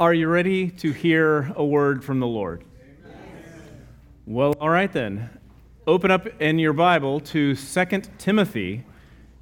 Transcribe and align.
Are 0.00 0.14
you 0.14 0.28
ready 0.28 0.70
to 0.70 0.92
hear 0.92 1.52
a 1.56 1.64
word 1.64 2.04
from 2.04 2.20
the 2.20 2.26
Lord? 2.28 2.62
Well, 4.26 4.54
all 4.60 4.68
right 4.70 4.92
then. 4.92 5.28
Open 5.88 6.12
up 6.12 6.28
in 6.40 6.60
your 6.60 6.72
Bible 6.72 7.18
to 7.18 7.56
2 7.56 8.02
Timothy 8.16 8.84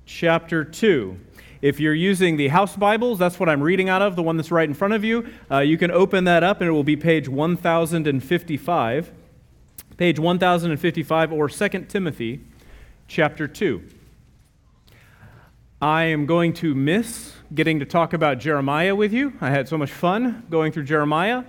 chapter 0.07 0.65
2. 0.65 1.19
If 1.61 1.79
you're 1.79 1.93
using 1.93 2.39
the 2.39 2.49
house 2.49 2.75
Bibles, 2.75 3.19
that's 3.19 3.39
what 3.39 3.51
I'm 3.51 3.63
reading 3.63 3.91
out 3.91 4.01
of, 4.01 4.17
the 4.17 4.23
one 4.23 4.39
that's 4.39 4.51
right 4.51 4.67
in 4.67 4.73
front 4.73 4.95
of 4.95 5.05
you. 5.05 5.29
Uh, 5.51 5.59
you 5.59 5.77
can 5.77 5.91
open 5.91 6.25
that 6.25 6.43
up 6.43 6.63
and 6.63 6.69
it 6.69 6.73
will 6.73 6.83
be 6.83 6.97
page 6.97 7.29
1055. 7.29 9.13
Page 9.99 10.19
1055 10.19 11.33
or 11.35 11.51
2 11.51 11.69
Timothy 11.81 12.41
chapter 13.09 13.47
2. 13.47 13.83
I 15.81 16.05
am 16.05 16.25
going 16.25 16.55
to 16.55 16.75
miss 16.75 17.35
getting 17.55 17.81
to 17.81 17.85
talk 17.85 18.15
about 18.15 18.39
Jeremiah 18.39 18.97
with 18.97 19.13
you. 19.13 19.35
I 19.43 19.51
had 19.51 19.69
so 19.69 19.77
much 19.77 19.93
fun 19.93 20.47
going 20.49 20.73
through 20.73 20.85
Jeremiah. 20.85 21.45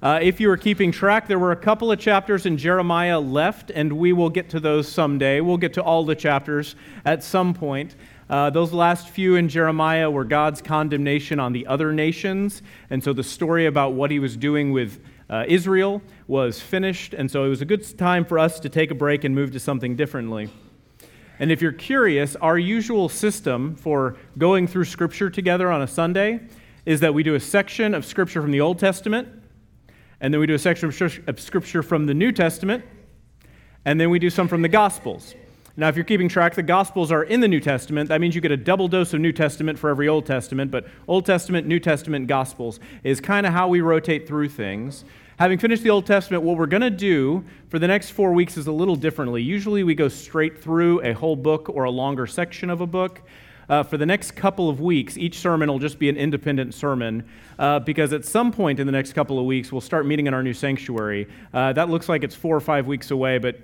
Uh, 0.00 0.20
if 0.22 0.38
you 0.38 0.46
were 0.46 0.56
keeping 0.56 0.92
track, 0.92 1.26
there 1.26 1.40
were 1.40 1.50
a 1.50 1.56
couple 1.56 1.90
of 1.90 1.98
chapters 1.98 2.46
in 2.46 2.56
Jeremiah 2.56 3.18
left, 3.18 3.72
and 3.72 3.94
we 3.94 4.12
will 4.12 4.30
get 4.30 4.48
to 4.50 4.60
those 4.60 4.86
someday. 4.86 5.40
We'll 5.40 5.56
get 5.56 5.72
to 5.74 5.82
all 5.82 6.04
the 6.04 6.14
chapters 6.14 6.76
at 7.04 7.24
some 7.24 7.54
point. 7.54 7.96
Uh, 8.30 8.50
those 8.50 8.72
last 8.72 9.08
few 9.08 9.34
in 9.34 9.48
Jeremiah 9.48 10.08
were 10.08 10.24
God's 10.24 10.62
condemnation 10.62 11.40
on 11.40 11.52
the 11.52 11.66
other 11.66 11.92
nations, 11.92 12.62
and 12.88 13.02
so 13.02 13.12
the 13.12 13.24
story 13.24 13.66
about 13.66 13.94
what 13.94 14.12
he 14.12 14.20
was 14.20 14.36
doing 14.36 14.70
with 14.70 15.02
uh, 15.28 15.44
Israel 15.48 16.02
was 16.28 16.60
finished, 16.60 17.14
and 17.14 17.28
so 17.28 17.44
it 17.44 17.48
was 17.48 17.62
a 17.62 17.66
good 17.66 17.98
time 17.98 18.24
for 18.24 18.38
us 18.38 18.60
to 18.60 18.68
take 18.68 18.92
a 18.92 18.94
break 18.94 19.24
and 19.24 19.34
move 19.34 19.50
to 19.50 19.58
something 19.58 19.96
differently. 19.96 20.50
And 21.42 21.50
if 21.50 21.60
you're 21.60 21.72
curious, 21.72 22.36
our 22.36 22.56
usual 22.56 23.08
system 23.08 23.74
for 23.74 24.16
going 24.38 24.68
through 24.68 24.84
Scripture 24.84 25.28
together 25.28 25.72
on 25.72 25.82
a 25.82 25.88
Sunday 25.88 26.38
is 26.86 27.00
that 27.00 27.14
we 27.14 27.24
do 27.24 27.34
a 27.34 27.40
section 27.40 27.94
of 27.94 28.04
Scripture 28.04 28.40
from 28.40 28.52
the 28.52 28.60
Old 28.60 28.78
Testament, 28.78 29.26
and 30.20 30.32
then 30.32 30.40
we 30.40 30.46
do 30.46 30.54
a 30.54 30.58
section 30.58 30.88
of 31.26 31.40
Scripture 31.40 31.82
from 31.82 32.06
the 32.06 32.14
New 32.14 32.30
Testament, 32.30 32.84
and 33.84 34.00
then 34.00 34.08
we 34.08 34.20
do 34.20 34.30
some 34.30 34.46
from 34.46 34.62
the 34.62 34.68
Gospels. 34.68 35.34
Now, 35.76 35.88
if 35.88 35.96
you're 35.96 36.04
keeping 36.04 36.28
track, 36.28 36.54
the 36.54 36.62
Gospels 36.62 37.10
are 37.10 37.24
in 37.24 37.40
the 37.40 37.48
New 37.48 37.58
Testament. 37.58 38.08
That 38.08 38.20
means 38.20 38.36
you 38.36 38.40
get 38.40 38.52
a 38.52 38.56
double 38.56 38.86
dose 38.86 39.12
of 39.12 39.18
New 39.18 39.32
Testament 39.32 39.80
for 39.80 39.90
every 39.90 40.06
Old 40.06 40.24
Testament, 40.24 40.70
but 40.70 40.86
Old 41.08 41.26
Testament, 41.26 41.66
New 41.66 41.80
Testament, 41.80 42.28
Gospels 42.28 42.78
is 43.02 43.20
kind 43.20 43.46
of 43.46 43.52
how 43.52 43.66
we 43.66 43.80
rotate 43.80 44.28
through 44.28 44.50
things. 44.50 45.04
Having 45.42 45.58
finished 45.58 45.82
the 45.82 45.90
Old 45.90 46.06
Testament, 46.06 46.44
what 46.44 46.56
we're 46.56 46.66
going 46.66 46.82
to 46.82 46.88
do 46.88 47.44
for 47.68 47.80
the 47.80 47.88
next 47.88 48.10
four 48.10 48.32
weeks 48.32 48.56
is 48.56 48.68
a 48.68 48.72
little 48.72 48.94
differently. 48.94 49.42
Usually 49.42 49.82
we 49.82 49.92
go 49.92 50.06
straight 50.06 50.56
through 50.56 51.02
a 51.02 51.12
whole 51.14 51.34
book 51.34 51.68
or 51.68 51.82
a 51.82 51.90
longer 51.90 52.28
section 52.28 52.70
of 52.70 52.80
a 52.80 52.86
book. 52.86 53.22
Uh, 53.68 53.82
for 53.82 53.96
the 53.96 54.06
next 54.06 54.36
couple 54.36 54.68
of 54.68 54.80
weeks, 54.80 55.18
each 55.18 55.40
sermon 55.40 55.68
will 55.68 55.80
just 55.80 55.98
be 55.98 56.08
an 56.08 56.16
independent 56.16 56.74
sermon 56.74 57.28
uh, 57.58 57.80
because 57.80 58.12
at 58.12 58.24
some 58.24 58.52
point 58.52 58.78
in 58.78 58.86
the 58.86 58.92
next 58.92 59.14
couple 59.14 59.36
of 59.40 59.44
weeks, 59.44 59.72
we'll 59.72 59.80
start 59.80 60.06
meeting 60.06 60.28
in 60.28 60.34
our 60.34 60.44
new 60.44 60.54
sanctuary. 60.54 61.26
Uh, 61.52 61.72
that 61.72 61.90
looks 61.90 62.08
like 62.08 62.22
it's 62.22 62.36
four 62.36 62.54
or 62.56 62.60
five 62.60 62.86
weeks 62.86 63.10
away, 63.10 63.38
but 63.38 63.58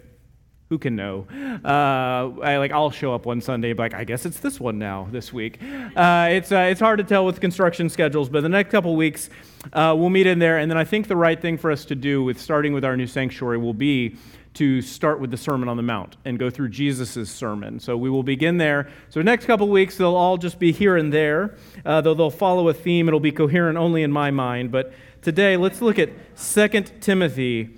who 0.68 0.78
can 0.78 0.96
know? 0.96 1.26
Uh, 1.64 2.40
I, 2.42 2.58
like 2.58 2.72
I'll 2.72 2.90
show 2.90 3.14
up 3.14 3.24
one 3.26 3.40
Sunday, 3.40 3.72
like 3.72 3.94
I 3.94 4.04
guess 4.04 4.26
it's 4.26 4.40
this 4.40 4.60
one 4.60 4.78
now 4.78 5.08
this 5.10 5.32
week. 5.32 5.58
Uh, 5.96 6.28
it's 6.30 6.52
uh, 6.52 6.68
it's 6.70 6.80
hard 6.80 6.98
to 6.98 7.04
tell 7.04 7.24
with 7.24 7.40
construction 7.40 7.88
schedules, 7.88 8.28
but 8.28 8.42
the 8.42 8.48
next 8.48 8.70
couple 8.70 8.94
weeks 8.94 9.30
uh, 9.72 9.94
we'll 9.96 10.10
meet 10.10 10.26
in 10.26 10.38
there, 10.38 10.58
and 10.58 10.70
then 10.70 10.78
I 10.78 10.84
think 10.84 11.08
the 11.08 11.16
right 11.16 11.40
thing 11.40 11.56
for 11.56 11.70
us 11.70 11.84
to 11.86 11.94
do 11.94 12.22
with 12.22 12.40
starting 12.40 12.72
with 12.72 12.84
our 12.84 12.96
new 12.96 13.06
sanctuary 13.06 13.58
will 13.58 13.74
be 13.74 14.16
to 14.54 14.82
start 14.82 15.20
with 15.20 15.30
the 15.30 15.36
Sermon 15.36 15.68
on 15.68 15.76
the 15.76 15.82
Mount 15.82 16.16
and 16.24 16.38
go 16.38 16.50
through 16.50 16.68
Jesus' 16.70 17.30
sermon. 17.30 17.78
So 17.78 17.96
we 17.96 18.10
will 18.10 18.22
begin 18.22 18.58
there. 18.58 18.88
So 19.08 19.20
the 19.20 19.24
next 19.24 19.46
couple 19.46 19.68
weeks 19.68 19.96
they'll 19.96 20.16
all 20.16 20.36
just 20.36 20.58
be 20.58 20.72
here 20.72 20.96
and 20.96 21.12
there, 21.12 21.54
uh, 21.84 22.00
though 22.00 22.14
they'll 22.14 22.30
follow 22.30 22.68
a 22.68 22.74
theme. 22.74 23.06
It'll 23.06 23.20
be 23.20 23.30
coherent 23.30 23.78
only 23.78 24.02
in 24.02 24.10
my 24.10 24.30
mind. 24.32 24.72
But 24.72 24.92
today 25.22 25.56
let's 25.56 25.80
look 25.80 25.98
at 25.98 26.10
2 26.36 26.68
Timothy 27.00 27.70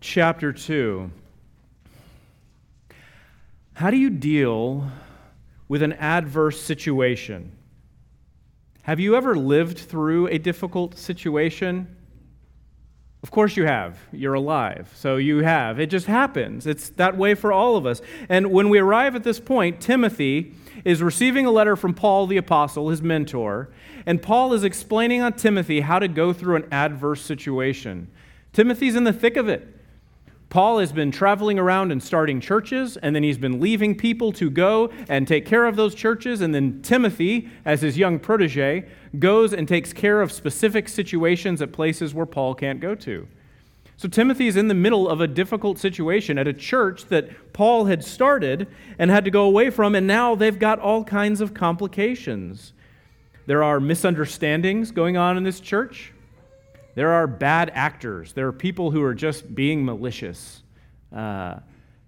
chapter 0.00 0.52
two. 0.52 1.10
How 3.76 3.90
do 3.90 3.98
you 3.98 4.08
deal 4.08 4.90
with 5.68 5.82
an 5.82 5.92
adverse 5.92 6.58
situation? 6.58 7.52
Have 8.84 8.98
you 8.98 9.14
ever 9.16 9.36
lived 9.36 9.76
through 9.76 10.28
a 10.28 10.38
difficult 10.38 10.96
situation? 10.96 11.94
Of 13.22 13.30
course 13.30 13.54
you 13.54 13.66
have. 13.66 13.98
You're 14.12 14.32
alive. 14.32 14.90
So 14.96 15.16
you 15.16 15.40
have. 15.40 15.78
It 15.78 15.90
just 15.90 16.06
happens. 16.06 16.66
It's 16.66 16.88
that 16.88 17.18
way 17.18 17.34
for 17.34 17.52
all 17.52 17.76
of 17.76 17.84
us. 17.84 18.00
And 18.30 18.50
when 18.50 18.70
we 18.70 18.78
arrive 18.78 19.14
at 19.14 19.24
this 19.24 19.38
point, 19.38 19.78
Timothy 19.78 20.54
is 20.86 21.02
receiving 21.02 21.44
a 21.44 21.50
letter 21.50 21.76
from 21.76 21.92
Paul 21.92 22.26
the 22.26 22.38
apostle, 22.38 22.88
his 22.88 23.02
mentor, 23.02 23.68
and 24.06 24.22
Paul 24.22 24.54
is 24.54 24.64
explaining 24.64 25.20
on 25.20 25.34
Timothy 25.34 25.80
how 25.80 25.98
to 25.98 26.08
go 26.08 26.32
through 26.32 26.56
an 26.56 26.68
adverse 26.72 27.20
situation. 27.20 28.10
Timothy's 28.54 28.96
in 28.96 29.04
the 29.04 29.12
thick 29.12 29.36
of 29.36 29.50
it. 29.50 29.75
Paul 30.56 30.78
has 30.78 30.90
been 30.90 31.10
traveling 31.10 31.58
around 31.58 31.92
and 31.92 32.02
starting 32.02 32.40
churches, 32.40 32.96
and 32.96 33.14
then 33.14 33.22
he's 33.22 33.36
been 33.36 33.60
leaving 33.60 33.94
people 33.94 34.32
to 34.32 34.48
go 34.48 34.90
and 35.06 35.28
take 35.28 35.44
care 35.44 35.66
of 35.66 35.76
those 35.76 35.94
churches. 35.94 36.40
And 36.40 36.54
then 36.54 36.80
Timothy, 36.80 37.50
as 37.66 37.82
his 37.82 37.98
young 37.98 38.18
protege, 38.18 38.88
goes 39.18 39.52
and 39.52 39.68
takes 39.68 39.92
care 39.92 40.22
of 40.22 40.32
specific 40.32 40.88
situations 40.88 41.60
at 41.60 41.72
places 41.72 42.14
where 42.14 42.24
Paul 42.24 42.54
can't 42.54 42.80
go 42.80 42.94
to. 42.94 43.28
So 43.98 44.08
Timothy 44.08 44.46
is 44.46 44.56
in 44.56 44.68
the 44.68 44.74
middle 44.74 45.10
of 45.10 45.20
a 45.20 45.26
difficult 45.26 45.76
situation 45.76 46.38
at 46.38 46.48
a 46.48 46.54
church 46.54 47.04
that 47.08 47.52
Paul 47.52 47.84
had 47.84 48.02
started 48.02 48.66
and 48.98 49.10
had 49.10 49.26
to 49.26 49.30
go 49.30 49.44
away 49.44 49.68
from, 49.68 49.94
and 49.94 50.06
now 50.06 50.34
they've 50.34 50.58
got 50.58 50.78
all 50.78 51.04
kinds 51.04 51.42
of 51.42 51.52
complications. 51.52 52.72
There 53.44 53.62
are 53.62 53.78
misunderstandings 53.78 54.90
going 54.90 55.18
on 55.18 55.36
in 55.36 55.42
this 55.42 55.60
church. 55.60 56.14
There 56.96 57.12
are 57.12 57.26
bad 57.26 57.70
actors. 57.74 58.32
There 58.32 58.48
are 58.48 58.52
people 58.52 58.90
who 58.90 59.02
are 59.02 59.14
just 59.14 59.54
being 59.54 59.84
malicious. 59.84 60.62
Uh, 61.14 61.56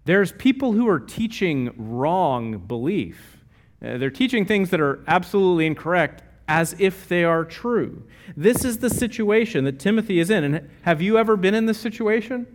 there's 0.06 0.32
people 0.32 0.72
who 0.72 0.88
are 0.88 0.99
teaching 0.99 1.75
wrong 1.76 2.56
belief. 2.56 3.37
Uh, 3.84 3.98
they're 3.98 4.10
teaching 4.10 4.47
things 4.47 4.71
that 4.71 4.81
are 4.81 5.04
absolutely 5.06 5.66
incorrect 5.66 6.22
as 6.48 6.75
if 6.78 7.06
they 7.06 7.22
are 7.22 7.44
true. 7.44 8.03
This 8.34 8.65
is 8.65 8.78
the 8.78 8.88
situation 8.88 9.65
that 9.65 9.78
Timothy 9.78 10.21
is 10.21 10.31
in. 10.31 10.43
And 10.43 10.71
have 10.81 11.03
you 11.03 11.19
ever 11.19 11.37
been 11.37 11.54
in 11.54 11.66
this 11.66 11.78
situation? 11.78 12.47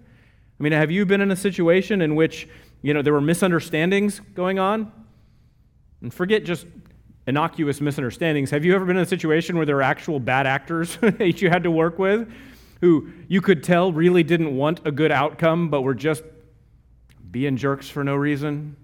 I 0.60 0.64
mean, 0.64 0.74
have 0.74 0.90
you 0.90 1.06
been 1.06 1.22
in 1.22 1.30
a 1.30 1.36
situation 1.36 2.02
in 2.02 2.16
which, 2.16 2.50
you 2.82 2.96
know, 2.96 3.04
there 3.04 3.14
were 3.14 3.22
misunderstandings 3.22 4.20
going 4.34 4.58
on? 4.58 4.92
And 6.02 6.12
forget 6.12 6.46
just 6.46 6.66
innocuous 7.26 7.80
misunderstandings. 7.80 8.52
Have 8.52 8.66
you 8.66 8.76
ever 8.76 8.86
been 8.86 8.98
in 8.98 9.04
a 9.04 9.08
situation 9.08 9.56
where 9.56 9.66
there 9.66 9.76
were 9.76 9.82
actual 9.82 10.20
bad 10.20 10.46
actors 10.46 10.98
that 11.02 11.42
you 11.42 11.50
had 11.50 11.64
to 11.64 11.72
work 11.72 12.00
with 12.00 12.32
who 12.82 13.10
you 13.30 13.40
could 13.40 13.64
tell 13.64 13.94
really 13.94 14.24
didn't 14.24 14.56
want 14.56 14.82
a 14.86 14.92
good 14.92 15.12
outcome 15.12 15.70
but 15.70 15.82
were 15.82 15.94
just 15.94 16.24
being 17.32 17.56
jerks 17.56 17.90
for 17.90 18.04
no 18.04 18.16
reason? 18.16 18.76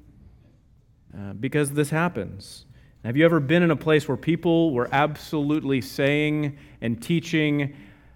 Uh, 1.13 1.33
because 1.33 1.71
this 1.71 1.89
happens. 1.89 2.65
Have 3.03 3.17
you 3.17 3.25
ever 3.25 3.39
been 3.39 3.63
in 3.63 3.71
a 3.71 3.75
place 3.75 4.07
where 4.07 4.17
people 4.17 4.73
were 4.73 4.89
absolutely 4.91 5.81
saying 5.81 6.57
and 6.81 7.01
teaching 7.01 7.75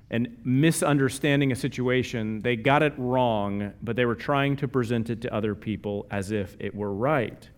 and 0.09 0.37
misunderstanding 0.43 1.51
a 1.51 1.55
situation? 1.55 2.41
They 2.41 2.55
got 2.55 2.83
it 2.83 2.93
wrong, 2.97 3.73
but 3.81 3.95
they 3.95 4.05
were 4.05 4.15
trying 4.15 4.55
to 4.57 4.67
present 4.67 5.09
it 5.09 5.21
to 5.21 5.33
other 5.33 5.55
people 5.55 6.05
as 6.11 6.31
if 6.31 6.55
it 6.59 6.75
were 6.75 6.93
right. 6.93 7.49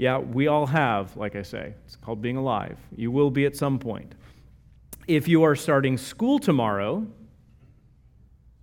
Yeah, 0.00 0.16
we 0.16 0.46
all 0.46 0.64
have, 0.64 1.14
like 1.18 1.36
I 1.36 1.42
say, 1.42 1.74
it's 1.84 1.94
called 1.94 2.22
being 2.22 2.38
alive. 2.38 2.78
You 2.96 3.10
will 3.10 3.30
be 3.30 3.44
at 3.44 3.54
some 3.54 3.78
point. 3.78 4.14
If 5.06 5.28
you 5.28 5.42
are 5.42 5.54
starting 5.54 5.98
school 5.98 6.38
tomorrow, 6.38 7.06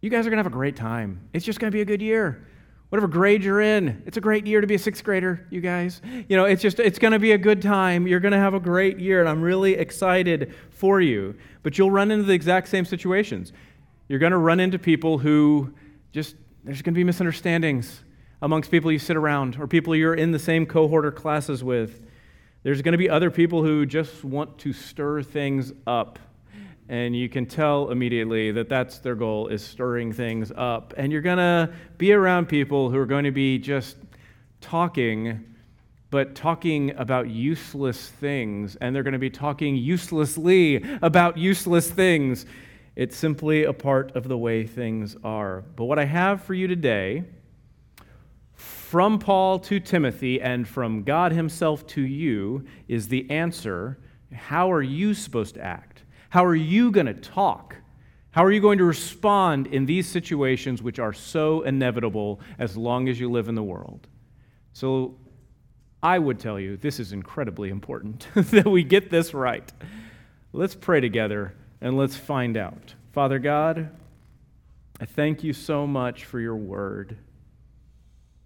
you 0.01 0.09
guys 0.09 0.25
are 0.25 0.31
going 0.31 0.37
to 0.37 0.43
have 0.43 0.47
a 0.47 0.49
great 0.49 0.75
time. 0.75 1.29
It's 1.33 1.45
just 1.45 1.59
going 1.59 1.69
to 1.69 1.75
be 1.75 1.81
a 1.81 1.85
good 1.85 2.01
year. 2.01 2.47
Whatever 2.89 3.07
grade 3.07 3.43
you're 3.43 3.61
in, 3.61 4.01
it's 4.07 4.17
a 4.17 4.21
great 4.21 4.47
year 4.47 4.61
to 4.61 4.65
be 4.65 4.73
a 4.73 4.79
sixth 4.79 5.03
grader, 5.03 5.45
you 5.51 5.61
guys. 5.61 6.01
You 6.27 6.37
know, 6.37 6.45
it's 6.45 6.63
just, 6.63 6.79
it's 6.79 6.97
going 6.97 7.13
to 7.13 7.19
be 7.19 7.33
a 7.33 7.37
good 7.37 7.61
time. 7.61 8.07
You're 8.07 8.19
going 8.19 8.31
to 8.31 8.39
have 8.39 8.55
a 8.55 8.59
great 8.59 8.99
year, 8.99 9.19
and 9.19 9.29
I'm 9.29 9.43
really 9.43 9.75
excited 9.75 10.55
for 10.71 11.01
you. 11.01 11.35
But 11.61 11.77
you'll 11.77 11.91
run 11.91 12.09
into 12.09 12.23
the 12.23 12.33
exact 12.33 12.67
same 12.67 12.83
situations. 12.83 13.53
You're 14.07 14.17
going 14.17 14.31
to 14.31 14.39
run 14.39 14.59
into 14.59 14.79
people 14.79 15.19
who 15.19 15.71
just, 16.11 16.35
there's 16.63 16.81
going 16.81 16.95
to 16.95 16.97
be 16.97 17.03
misunderstandings 17.03 18.01
amongst 18.41 18.71
people 18.71 18.91
you 18.91 18.99
sit 18.99 19.15
around 19.15 19.57
or 19.59 19.67
people 19.67 19.95
you're 19.95 20.13
in 20.13 20.31
the 20.31 20.39
same 20.39 20.65
cohort 20.65 21.05
or 21.05 21.11
classes 21.11 21.63
with. 21.63 22.01
There's 22.63 22.81
going 22.81 22.93
to 22.93 22.97
be 22.97 23.09
other 23.09 23.31
people 23.31 23.63
who 23.63 23.85
just 23.85 24.23
want 24.23 24.57
to 24.59 24.73
stir 24.73 25.23
things 25.23 25.71
up. 25.85 26.19
And 26.89 27.15
you 27.15 27.27
can 27.27 27.45
tell 27.45 27.91
immediately 27.91 28.51
that 28.51 28.69
that's 28.69 28.99
their 28.99 29.15
goal 29.15 29.47
is 29.47 29.63
stirring 29.63 30.13
things 30.13 30.51
up. 30.55 30.93
And 30.97 31.11
you're 31.11 31.21
going 31.21 31.37
to 31.37 31.73
be 31.97 32.13
around 32.13 32.47
people 32.47 32.89
who 32.89 32.97
are 32.97 33.05
going 33.05 33.25
to 33.25 33.31
be 33.31 33.57
just 33.57 33.97
talking 34.61 35.43
but 36.09 36.35
talking 36.35 36.91
about 36.97 37.29
useless 37.29 38.07
things, 38.07 38.77
and 38.77 38.95
they're 38.95 39.03
going 39.03 39.13
to 39.13 39.19
be 39.19 39.29
talking 39.29 39.75
uselessly 39.75 40.83
about 41.01 41.37
useless 41.37 41.89
things. 41.91 42.45
It's 42.95 43.15
simply 43.15 43.65
a 43.65 43.73
part 43.73 44.15
of 44.15 44.27
the 44.27 44.37
way 44.37 44.65
things 44.65 45.17
are. 45.23 45.63
But 45.75 45.85
what 45.85 45.99
I 45.99 46.05
have 46.05 46.41
for 46.41 46.53
you 46.53 46.67
today 46.67 47.25
from 48.89 49.19
Paul 49.19 49.59
to 49.59 49.81
Timothy 49.81 50.39
and 50.39 50.65
from 50.65 51.03
God 51.03 51.33
Himself 51.33 51.85
to 51.87 52.01
you 52.01 52.63
is 52.87 53.09
the 53.09 53.29
answer. 53.29 53.99
How 54.33 54.71
are 54.71 54.81
you 54.81 55.13
supposed 55.13 55.55
to 55.55 55.61
act? 55.61 56.03
How 56.29 56.45
are 56.45 56.55
you 56.55 56.89
going 56.89 57.07
to 57.07 57.13
talk 57.13 57.75
How 58.31 58.45
are 58.45 58.51
you 58.51 58.61
going 58.61 58.77
to 58.77 58.85
respond 58.85 59.67
in 59.67 59.87
these 59.87 60.07
situations 60.07 60.81
which 60.81 60.99
are 60.99 61.11
so 61.11 61.63
inevitable 61.63 62.39
as 62.59 62.77
long 62.77 63.09
as 63.09 63.19
you 63.19 63.29
live 63.29 63.49
in 63.49 63.55
the 63.55 63.63
world? 63.63 64.07
So 64.71 65.17
I 66.01 66.17
would 66.17 66.39
tell 66.39 66.57
you 66.57 66.77
this 66.77 66.99
is 66.99 67.11
incredibly 67.11 67.69
important 67.69 68.27
that 68.35 68.67
we 68.67 68.83
get 68.83 69.09
this 69.09 69.33
right. 69.33 69.69
Let's 70.53 70.75
pray 70.75 71.01
together 71.01 71.55
and 71.81 71.97
let's 71.97 72.15
find 72.15 72.55
out. 72.55 72.93
Father 73.11 73.39
God, 73.39 73.89
I 75.01 75.05
thank 75.05 75.43
you 75.43 75.51
so 75.51 75.85
much 75.85 76.23
for 76.23 76.39
your 76.39 76.55
word. 76.55 77.17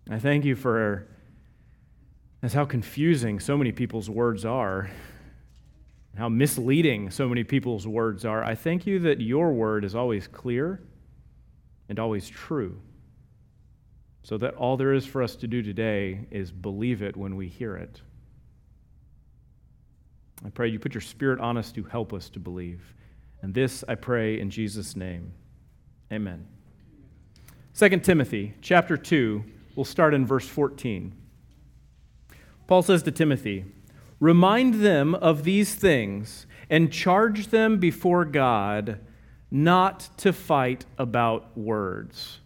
I 0.09 0.19
thank 0.19 0.45
you 0.45 0.55
for 0.55 1.07
that's 2.41 2.53
how 2.55 2.65
confusing 2.65 3.39
so 3.39 3.55
many 3.55 3.71
people's 3.71 4.09
words 4.09 4.45
are, 4.45 4.89
how 6.17 6.27
misleading 6.27 7.11
so 7.11 7.29
many 7.29 7.43
people's 7.43 7.87
words 7.87 8.25
are. 8.25 8.43
I 8.43 8.55
thank 8.55 8.87
you 8.87 8.99
that 8.99 9.21
your 9.21 9.53
word 9.53 9.85
is 9.85 9.95
always 9.95 10.27
clear 10.27 10.81
and 11.87 11.99
always 11.99 12.27
true. 12.27 12.81
So 14.23 14.37
that 14.39 14.55
all 14.55 14.75
there 14.75 14.93
is 14.93 15.05
for 15.05 15.21
us 15.21 15.35
to 15.37 15.47
do 15.47 15.61
today 15.61 16.27
is 16.31 16.51
believe 16.51 17.01
it 17.01 17.15
when 17.15 17.35
we 17.35 17.47
hear 17.47 17.75
it. 17.75 18.01
I 20.43 20.49
pray 20.49 20.67
you 20.67 20.79
put 20.79 20.93
your 20.93 21.01
spirit 21.01 21.39
on 21.39 21.57
us 21.57 21.71
to 21.73 21.83
help 21.83 22.13
us 22.13 22.29
to 22.31 22.39
believe. 22.39 22.95
And 23.43 23.53
this 23.53 23.83
I 23.87 23.95
pray 23.95 24.39
in 24.39 24.49
Jesus' 24.49 24.95
name. 24.95 25.31
Amen. 26.11 26.47
2 27.75 27.89
Timothy 27.99 28.55
chapter 28.61 28.97
2, 28.97 29.43
we'll 29.75 29.85
start 29.85 30.13
in 30.13 30.25
verse 30.25 30.47
14. 30.47 31.13
Paul 32.67 32.81
says 32.81 33.03
to 33.03 33.11
Timothy, 33.11 33.65
Remind 34.19 34.75
them 34.75 35.15
of 35.15 35.43
these 35.43 35.73
things 35.73 36.45
and 36.69 36.91
charge 36.91 37.47
them 37.47 37.79
before 37.79 38.23
God 38.23 38.99
not 39.49 40.09
to 40.17 40.31
fight 40.31 40.85
about 40.97 41.57
words. 41.57 42.39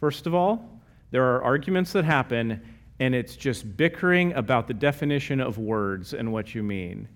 First 0.00 0.26
of 0.26 0.34
all, 0.34 0.80
there 1.10 1.24
are 1.24 1.42
arguments 1.42 1.92
that 1.92 2.04
happen, 2.04 2.60
and 2.98 3.14
it's 3.14 3.36
just 3.36 3.76
bickering 3.76 4.32
about 4.32 4.66
the 4.66 4.74
definition 4.74 5.40
of 5.40 5.58
words 5.58 6.14
and 6.14 6.32
what 6.32 6.54
you 6.54 6.62
mean. 6.62 7.08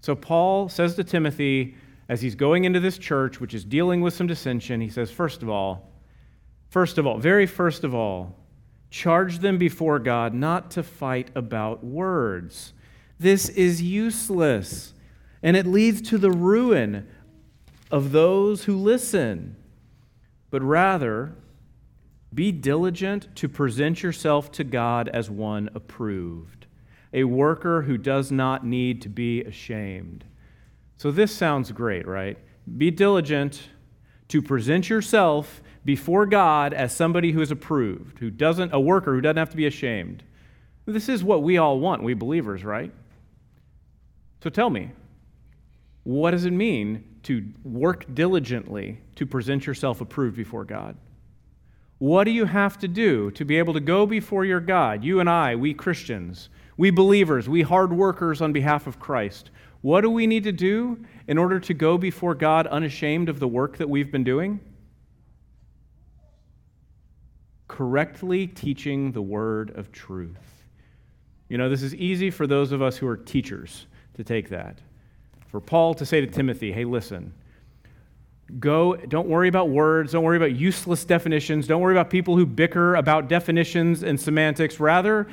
So 0.00 0.14
Paul 0.14 0.68
says 0.68 0.94
to 0.96 1.04
Timothy, 1.04 1.74
as 2.08 2.20
he's 2.20 2.34
going 2.34 2.64
into 2.64 2.80
this 2.80 2.98
church, 2.98 3.40
which 3.40 3.54
is 3.54 3.64
dealing 3.64 4.00
with 4.00 4.14
some 4.14 4.26
dissension, 4.26 4.80
he 4.80 4.88
says, 4.88 5.10
first 5.10 5.42
of 5.42 5.48
all, 5.48 5.92
first 6.68 6.98
of 6.98 7.06
all, 7.06 7.18
very 7.18 7.46
first 7.46 7.84
of 7.84 7.94
all, 7.94 8.36
charge 8.90 9.38
them 9.38 9.56
before 9.56 9.98
God 9.98 10.34
not 10.34 10.70
to 10.72 10.82
fight 10.82 11.30
about 11.34 11.84
words. 11.84 12.72
This 13.18 13.48
is 13.48 13.82
useless, 13.82 14.94
and 15.42 15.56
it 15.56 15.66
leads 15.66 16.00
to 16.10 16.18
the 16.18 16.30
ruin 16.30 17.06
of 17.90 18.12
those 18.12 18.64
who 18.64 18.76
listen. 18.76 19.56
But 20.50 20.62
rather, 20.62 21.34
be 22.34 22.52
diligent 22.52 23.34
to 23.36 23.48
present 23.48 24.02
yourself 24.02 24.50
to 24.52 24.64
God 24.64 25.08
as 25.08 25.30
one 25.30 25.70
approved 25.74 26.66
a 27.12 27.24
worker 27.24 27.82
who 27.82 27.98
does 27.98 28.30
not 28.30 28.64
need 28.64 29.02
to 29.02 29.08
be 29.08 29.42
ashamed. 29.42 30.24
So 30.96 31.10
this 31.10 31.34
sounds 31.34 31.72
great, 31.72 32.06
right? 32.06 32.38
Be 32.76 32.90
diligent 32.90 33.68
to 34.28 34.40
present 34.40 34.88
yourself 34.88 35.62
before 35.84 36.26
God 36.26 36.74
as 36.74 36.94
somebody 36.94 37.32
who 37.32 37.40
is 37.40 37.50
approved, 37.50 38.18
who 38.18 38.30
doesn't, 38.30 38.72
a 38.72 38.80
worker 38.80 39.14
who 39.14 39.20
doesn't 39.20 39.36
have 39.36 39.50
to 39.50 39.56
be 39.56 39.66
ashamed. 39.66 40.22
This 40.86 41.08
is 41.08 41.24
what 41.24 41.42
we 41.42 41.58
all 41.58 41.78
want, 41.78 42.02
we 42.02 42.14
believers, 42.14 42.64
right? 42.64 42.92
So 44.42 44.50
tell 44.50 44.70
me, 44.70 44.90
what 46.04 46.32
does 46.32 46.44
it 46.44 46.52
mean 46.52 47.04
to 47.24 47.44
work 47.62 48.06
diligently 48.14 49.00
to 49.16 49.26
present 49.26 49.66
yourself 49.66 50.00
approved 50.00 50.36
before 50.36 50.64
God? 50.64 50.96
What 51.98 52.24
do 52.24 52.30
you 52.30 52.46
have 52.46 52.78
to 52.78 52.88
do 52.88 53.30
to 53.32 53.44
be 53.44 53.58
able 53.58 53.74
to 53.74 53.80
go 53.80 54.06
before 54.06 54.46
your 54.46 54.60
God? 54.60 55.04
You 55.04 55.20
and 55.20 55.28
I, 55.28 55.54
we 55.54 55.74
Christians, 55.74 56.48
we 56.78 56.90
believers, 56.90 57.48
we 57.48 57.60
hard 57.60 57.92
workers 57.92 58.40
on 58.40 58.54
behalf 58.54 58.86
of 58.86 58.98
Christ, 58.98 59.50
what 59.82 60.00
do 60.00 60.10
we 60.10 60.26
need 60.26 60.44
to 60.44 60.52
do 60.52 61.04
in 61.26 61.36
order 61.36 61.60
to 61.60 61.74
go 61.74 61.98
before 61.98 62.34
God 62.34 62.66
unashamed 62.66 63.28
of 63.28 63.38
the 63.38 63.48
work 63.48 63.76
that 63.76 63.88
we've 63.88 64.10
been 64.10 64.24
doing? 64.24 64.60
Correctly 67.80 68.46
teaching 68.46 69.10
the 69.10 69.22
word 69.22 69.74
of 69.74 69.90
truth. 69.90 70.66
You 71.48 71.56
know, 71.56 71.70
this 71.70 71.82
is 71.82 71.94
easy 71.94 72.30
for 72.30 72.46
those 72.46 72.72
of 72.72 72.82
us 72.82 72.98
who 72.98 73.06
are 73.06 73.16
teachers 73.16 73.86
to 74.18 74.22
take 74.22 74.50
that. 74.50 74.80
For 75.46 75.62
Paul 75.62 75.94
to 75.94 76.04
say 76.04 76.20
to 76.20 76.26
Timothy, 76.26 76.72
hey, 76.72 76.84
listen, 76.84 77.32
go, 78.58 78.96
don't 78.96 79.28
worry 79.28 79.48
about 79.48 79.70
words, 79.70 80.12
don't 80.12 80.24
worry 80.24 80.36
about 80.36 80.54
useless 80.56 81.06
definitions, 81.06 81.66
don't 81.66 81.80
worry 81.80 81.94
about 81.94 82.10
people 82.10 82.36
who 82.36 82.44
bicker 82.44 82.96
about 82.96 83.30
definitions 83.30 84.02
and 84.02 84.20
semantics. 84.20 84.78
Rather, 84.78 85.26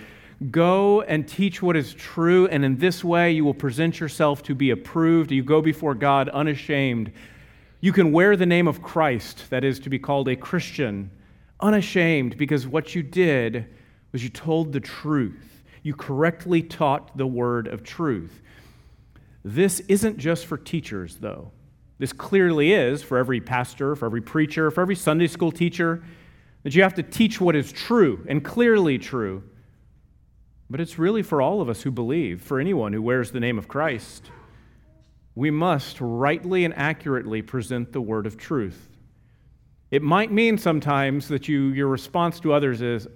Go 0.52 1.02
and 1.02 1.28
teach 1.28 1.64
what 1.64 1.76
is 1.76 1.96
true, 1.96 2.48
and 2.48 2.64
in 2.64 2.78
this 2.78 3.04
way 3.04 3.32
you 3.32 3.44
will 3.44 3.56
present 3.56 4.00
yourself 4.00 4.44
to 4.44 4.54
be 4.54 4.70
approved. 4.70 5.32
You 5.32 5.44
go 5.44 5.62
before 5.64 5.96
God 5.96 6.30
unashamed. 6.30 7.12
You 7.82 7.92
can 7.92 8.12
wear 8.12 8.38
the 8.38 8.46
name 8.46 8.68
of 8.68 8.84
Christ, 8.84 9.50
that 9.50 9.64
is 9.64 9.80
to 9.80 9.90
be 9.90 9.98
called 9.98 10.28
a 10.28 10.36
Christian, 10.36 11.10
unashamed, 11.59 12.38
because 12.38 12.68
what 12.68 12.95
you 12.95 13.04
did 13.04 13.68
was 14.12 14.24
you 14.24 14.30
told 14.30 14.74
the 14.74 14.80
truth. 14.80 15.63
You 15.83 15.94
correctly 15.94 16.62
taught 16.62 17.18
the 17.18 17.27
word 17.27 17.68
of 17.68 17.83
truth. 17.83 18.42
This 19.44 19.80
isn't 19.81 20.18
just 20.18 20.45
for 20.45 20.57
teachers, 20.57 21.18
though. 21.18 21.51
This 22.00 22.13
clearly 22.13 22.74
is 22.74 23.01
for 23.01 23.18
every 23.18 23.42
pastor, 23.42 23.95
for 23.95 24.06
every 24.06 24.21
preacher, 24.21 24.69
for 24.69 24.81
every 24.81 24.95
Sunday 24.95 25.27
school 25.27 25.51
teacher, 25.51 26.04
that 26.63 26.75
you 26.75 26.83
have 26.83 26.95
to 26.95 27.04
teach 27.04 27.39
what 27.39 27.56
is 27.56 27.71
true 27.71 28.25
and 28.27 28.44
clearly 28.44 28.98
true. 28.98 29.44
But 30.69 30.81
it's 30.81 31.00
really 31.00 31.24
for 31.24 31.42
all 31.42 31.62
of 31.62 31.69
us 31.69 31.81
who 31.81 31.92
believe, 31.92 32.42
for 32.42 32.60
anyone 32.60 32.92
who 32.92 33.01
wears 33.01 33.31
the 33.31 33.39
name 33.39 33.57
of 33.57 33.68
Christ. 33.68 34.30
We 35.33 35.50
must 35.50 35.98
rightly 36.01 36.65
and 36.65 36.74
accurately 36.75 37.42
present 37.42 37.94
the 37.94 38.01
word 38.01 38.25
of 38.25 38.38
truth. 38.38 38.89
It 39.92 40.01
might 40.01 40.31
mean 40.31 40.57
sometimes 40.57 41.28
that 41.30 41.48
you, 41.48 41.68
your 41.69 41.88
response 41.88 42.39
to 42.42 42.54
others 42.54 42.81
is, 42.81 43.07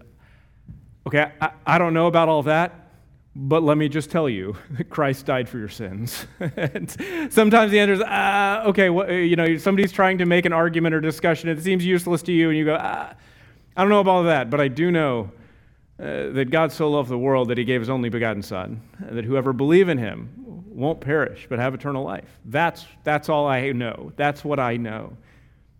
okay, 1.05 1.31
I, 1.41 1.51
I 1.65 1.77
don't 1.77 1.93
know 1.93 2.07
about 2.07 2.29
all 2.29 2.43
that, 2.43 2.91
but 3.35 3.63
let 3.63 3.77
me 3.77 3.89
just 3.89 4.09
tell 4.09 4.29
you 4.29 4.55
that 4.71 4.89
Christ 4.89 5.25
died 5.25 5.49
for 5.49 5.57
your 5.57 5.69
sins. 5.69 6.25
sometimes 7.29 7.71
the 7.71 7.79
answer 7.79 7.93
is, 7.93 8.03
ah, 8.05 8.63
okay, 8.63 8.89
well, 8.89 9.11
you 9.11 9.35
know, 9.35 9.57
somebody's 9.57 9.91
trying 9.91 10.17
to 10.19 10.25
make 10.25 10.45
an 10.45 10.53
argument 10.53 10.95
or 10.95 11.01
discussion. 11.01 11.49
It 11.49 11.61
seems 11.61 11.85
useless 11.85 12.21
to 12.23 12.31
you, 12.31 12.49
and 12.49 12.57
you 12.57 12.65
go, 12.65 12.77
ah, 12.79 13.13
I 13.75 13.81
don't 13.81 13.89
know 13.89 13.99
about 13.99 14.11
all 14.11 14.23
that, 14.23 14.49
but 14.49 14.61
I 14.61 14.67
do 14.67 14.91
know 14.91 15.31
uh, 15.99 16.29
that 16.31 16.49
God 16.51 16.71
so 16.71 16.89
loved 16.89 17.09
the 17.09 17.17
world 17.17 17.49
that 17.49 17.57
he 17.57 17.63
gave 17.63 17.81
his 17.81 17.89
only 17.89 18.09
begotten 18.09 18.41
Son, 18.41 18.81
that 18.99 19.23
whoever 19.23 19.53
believe 19.53 19.87
in 19.87 19.97
him 19.97 20.29
won't 20.67 20.99
perish 20.99 21.47
but 21.49 21.59
have 21.59 21.73
eternal 21.73 22.03
life. 22.03 22.39
That's, 22.45 22.85
that's 23.03 23.29
all 23.29 23.47
I 23.47 23.71
know. 23.71 24.11
That's 24.15 24.43
what 24.43 24.59
I 24.59 24.77
know. 24.77 25.15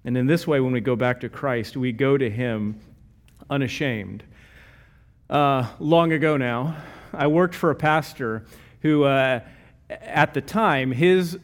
And 0.04 0.18
in 0.18 0.26
this 0.26 0.48
way, 0.48 0.60
when 0.60 0.74
we 0.74 0.82
go 0.82 0.96
back 0.96 1.20
to 1.22 1.30
Christ, 1.30 1.78
we 1.78 1.92
go 1.92 2.18
to 2.18 2.30
him 2.30 2.80
unashamed. 3.50 4.24
Uh, 5.30 5.68
long 5.80 6.12
ago 6.12 6.38
now, 6.38 6.76
I 7.14 7.28
worked 7.28 7.56
for 7.56 7.72
a 7.72 7.76
pastor 7.76 8.46
who, 8.82 9.04
uh, 9.04 9.42
at 9.90 10.34
the 10.34 10.42
time, 10.42 10.92
his 10.92 11.38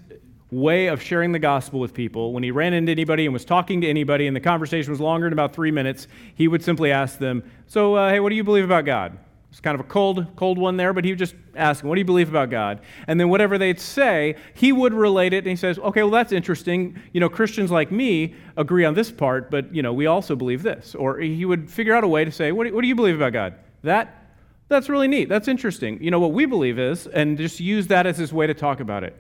way 0.50 0.88
of 0.88 1.02
sharing 1.02 1.34
the 1.34 1.40
gospel 1.40 1.80
with 1.80 1.94
people. 1.94 2.34
When 2.34 2.42
he 2.42 2.52
ran 2.52 2.74
into 2.74 2.92
anybody 2.92 3.26
and 3.26 3.34
was 3.34 3.46
talking 3.46 3.82
to 3.82 3.90
anybody, 3.90 4.28
and 4.28 4.36
the 4.36 4.42
conversation 4.42 4.92
was 4.92 5.02
longer 5.02 5.26
than 5.26 5.34
about 5.34 5.54
three 5.54 5.72
minutes, 5.72 6.08
he 6.36 6.48
would 6.48 6.64
simply 6.64 6.92
ask 6.92 7.20
them, 7.20 7.44
So, 7.68 7.96
uh, 7.96 8.10
hey, 8.10 8.20
what 8.20 8.30
do 8.30 8.36
you 8.36 8.44
believe 8.44 8.64
about 8.64 8.86
God? 8.86 9.18
It's 9.58 9.62
kind 9.64 9.74
of 9.74 9.84
a 9.84 9.90
cold, 9.90 10.36
cold 10.36 10.60
one 10.60 10.78
there, 10.78 10.94
but 10.94 11.04
he 11.04 11.10
would 11.10 11.18
just 11.18 11.34
ask 11.56 11.84
What 11.84 11.96
do 11.96 12.00
you 12.00 12.06
believe 12.06 12.30
about 12.30 12.52
God? 12.52 12.80
And 13.08 13.20
then 13.20 13.28
whatever 13.28 13.58
they'd 13.58 13.80
say, 13.80 14.36
he 14.54 14.72
would 14.72 14.94
relate 14.94 15.34
it, 15.34 15.40
and 15.40 15.48
he 15.48 15.56
says, 15.56 15.80
Okay, 15.80 16.04
well, 16.04 16.12
that's 16.12 16.32
interesting. 16.32 17.02
You 17.12 17.22
know, 17.22 17.28
Christians 17.28 17.72
like 17.72 17.92
me 17.92 18.36
agree 18.56 18.86
on 18.86 18.94
this 18.94 19.10
part, 19.10 19.50
but, 19.50 19.74
you 19.74 19.82
know, 19.82 19.94
we 19.94 20.06
also 20.06 20.36
believe 20.36 20.62
this. 20.62 20.94
Or 20.94 21.18
he 21.18 21.44
would 21.44 21.72
figure 21.72 21.96
out 21.96 22.04
a 22.04 22.08
way 22.08 22.24
to 22.24 22.32
say, 22.32 22.52
What 22.52 22.68
do, 22.68 22.76
what 22.76 22.84
do 22.84 22.88
you 22.88 22.94
believe 22.94 23.16
about 23.16 23.34
God? 23.34 23.56
That 23.82 24.28
that's 24.68 24.90
really 24.90 25.08
neat. 25.08 25.28
That's 25.28 25.48
interesting. 25.48 26.04
You 26.04 26.12
know, 26.12 26.20
what 26.20 26.34
we 26.34 26.46
believe 26.46 26.78
is, 26.78 27.08
and 27.08 27.36
just 27.36 27.60
use 27.60 27.88
that 27.88 28.06
as 28.06 28.16
his 28.16 28.32
way 28.32 28.46
to 28.46 28.54
talk 28.54 28.80
about 28.80 29.04
it. 29.04 29.20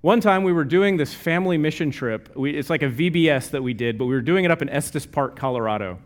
One 0.00 0.20
time 0.20 0.42
we 0.42 0.52
were 0.52 0.64
doing 0.64 0.96
this 0.96 1.14
family 1.14 1.56
mission 1.56 1.92
trip. 1.92 2.34
We, 2.34 2.50
it's 2.50 2.68
like 2.68 2.82
a 2.82 2.90
VBS 2.90 3.50
that 3.50 3.62
we 3.62 3.74
did, 3.74 3.96
but 3.96 4.06
we 4.06 4.14
were 4.14 4.22
doing 4.22 4.44
it 4.44 4.50
up 4.50 4.60
in 4.60 4.68
Estes 4.68 5.06
Park, 5.06 5.36
Colorado. 5.36 6.00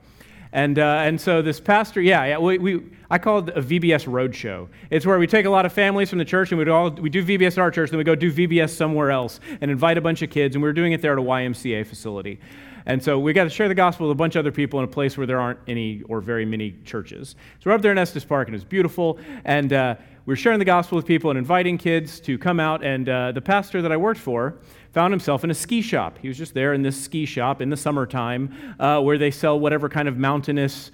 And, 0.52 0.78
uh, 0.78 0.82
and 0.82 1.18
so 1.18 1.40
this 1.40 1.60
pastor, 1.60 2.00
yeah, 2.00 2.24
yeah 2.26 2.38
we, 2.38 2.58
we, 2.58 2.82
I 3.12 3.18
call 3.18 3.46
it 3.46 3.50
a 3.50 3.60
VBS 3.60 4.06
roadshow. 4.06 4.68
It's 4.88 5.04
where 5.04 5.18
we 5.18 5.26
take 5.26 5.44
a 5.44 5.50
lot 5.50 5.66
of 5.66 5.72
families 5.74 6.08
from 6.08 6.18
the 6.18 6.24
church 6.24 6.50
and 6.50 6.58
we 6.58 6.64
do, 6.64 6.72
all, 6.72 6.90
we 6.90 7.10
do 7.10 7.22
VBS 7.22 7.52
at 7.52 7.58
our 7.58 7.70
church, 7.70 7.90
then 7.90 7.98
we 7.98 8.04
go 8.04 8.14
do 8.14 8.32
VBS 8.32 8.70
somewhere 8.70 9.10
else 9.10 9.38
and 9.60 9.70
invite 9.70 9.98
a 9.98 10.00
bunch 10.00 10.22
of 10.22 10.30
kids. 10.30 10.56
And 10.56 10.62
we 10.62 10.68
were 10.70 10.72
doing 10.72 10.92
it 10.92 11.02
there 11.02 11.12
at 11.12 11.18
a 11.18 11.22
YMCA 11.22 11.86
facility. 11.86 12.40
And 12.86 13.04
so 13.04 13.18
we 13.18 13.34
got 13.34 13.44
to 13.44 13.50
share 13.50 13.68
the 13.68 13.74
gospel 13.74 14.08
with 14.08 14.14
a 14.14 14.16
bunch 14.16 14.34
of 14.34 14.40
other 14.40 14.50
people 14.50 14.78
in 14.78 14.86
a 14.86 14.88
place 14.88 15.18
where 15.18 15.26
there 15.26 15.38
aren't 15.38 15.58
any 15.68 16.00
or 16.08 16.22
very 16.22 16.46
many 16.46 16.74
churches. 16.86 17.36
So 17.60 17.68
we're 17.68 17.76
up 17.76 17.82
there 17.82 17.92
in 17.92 17.98
Estes 17.98 18.24
Park, 18.24 18.48
and 18.48 18.54
it's 18.54 18.64
beautiful. 18.64 19.18
And 19.44 19.74
uh, 19.74 19.96
we're 20.24 20.36
sharing 20.36 20.58
the 20.58 20.64
gospel 20.64 20.96
with 20.96 21.04
people 21.04 21.28
and 21.28 21.38
inviting 21.38 21.76
kids 21.76 22.18
to 22.20 22.38
come 22.38 22.58
out. 22.58 22.82
And 22.82 23.10
uh, 23.10 23.32
the 23.32 23.42
pastor 23.42 23.82
that 23.82 23.92
I 23.92 23.96
worked 23.98 24.20
for 24.20 24.56
found 24.92 25.12
himself 25.12 25.44
in 25.44 25.50
a 25.50 25.54
ski 25.54 25.82
shop. 25.82 26.18
He 26.22 26.28
was 26.28 26.38
just 26.38 26.54
there 26.54 26.72
in 26.72 26.80
this 26.80 26.98
ski 26.98 27.26
shop 27.26 27.60
in 27.60 27.68
the 27.68 27.76
summertime 27.76 28.74
uh, 28.80 29.02
where 29.02 29.18
they 29.18 29.30
sell 29.30 29.60
whatever 29.60 29.90
kind 29.90 30.08
of 30.08 30.16
mountainous, 30.16 30.90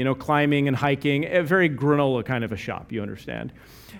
you 0.00 0.04
know, 0.04 0.14
climbing 0.14 0.66
and 0.66 0.74
hiking, 0.74 1.26
a 1.26 1.42
very 1.42 1.68
granola 1.68 2.24
kind 2.24 2.42
of 2.42 2.52
a 2.52 2.56
shop, 2.56 2.90
you 2.90 3.02
understand. 3.02 3.52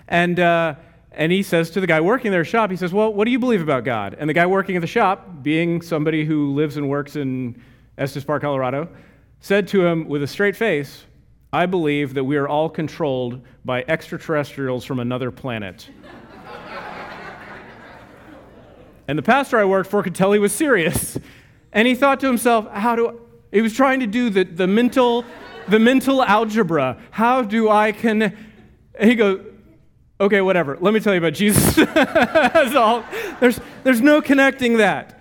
And, 0.07 0.39
uh, 0.39 0.73
and 1.11 1.31
he 1.31 1.43
says 1.43 1.69
to 1.69 1.79
the 1.79 1.85
guy 1.85 2.01
working 2.01 2.31
their 2.31 2.43
shop, 2.43 2.71
he 2.71 2.75
says, 2.75 2.91
Well, 2.91 3.13
what 3.13 3.25
do 3.25 3.31
you 3.31 3.37
believe 3.37 3.61
about 3.61 3.83
God? 3.83 4.15
And 4.17 4.27
the 4.27 4.33
guy 4.33 4.47
working 4.47 4.75
at 4.75 4.81
the 4.81 4.87
shop, 4.87 5.43
being 5.43 5.79
somebody 5.79 6.25
who 6.25 6.55
lives 6.55 6.75
and 6.75 6.89
works 6.89 7.17
in 7.17 7.61
Estes 7.99 8.23
Park, 8.23 8.41
Colorado, 8.41 8.89
said 9.41 9.67
to 9.67 9.85
him 9.85 10.07
with 10.07 10.23
a 10.23 10.27
straight 10.27 10.55
face, 10.55 11.05
I 11.53 11.67
believe 11.67 12.15
that 12.15 12.23
we 12.23 12.35
are 12.35 12.47
all 12.47 12.67
controlled 12.67 13.39
by 13.63 13.85
extraterrestrials 13.87 14.83
from 14.83 14.99
another 14.99 15.29
planet. 15.29 15.87
and 19.07 19.19
the 19.19 19.21
pastor 19.21 19.59
I 19.59 19.65
worked 19.65 19.91
for 19.91 20.01
could 20.01 20.15
tell 20.15 20.31
he 20.31 20.39
was 20.39 20.51
serious. 20.51 21.19
And 21.71 21.87
he 21.87 21.93
thought 21.93 22.19
to 22.21 22.25
himself, 22.25 22.67
How 22.71 22.95
do 22.95 23.07
I? 23.07 23.13
He 23.51 23.61
was 23.61 23.73
trying 23.73 23.99
to 23.99 24.07
do 24.07 24.29
the, 24.29 24.45
the 24.45 24.65
mental 24.65 25.25
the 25.71 25.79
mental 25.79 26.21
algebra. 26.21 26.97
How 27.11 27.41
do 27.41 27.69
I 27.69 27.91
can 27.91 28.37
he 28.99 29.15
goes, 29.15 29.39
Okay, 30.21 30.39
whatever. 30.41 30.77
Let 30.79 30.93
me 30.93 30.99
tell 30.99 31.13
you 31.13 31.17
about 31.17 31.33
Jesus. 31.33 31.75
That's 31.95 32.75
all. 32.75 33.03
There's, 33.39 33.59
there's 33.83 34.01
no 34.01 34.21
connecting 34.21 34.77
that. 34.77 35.19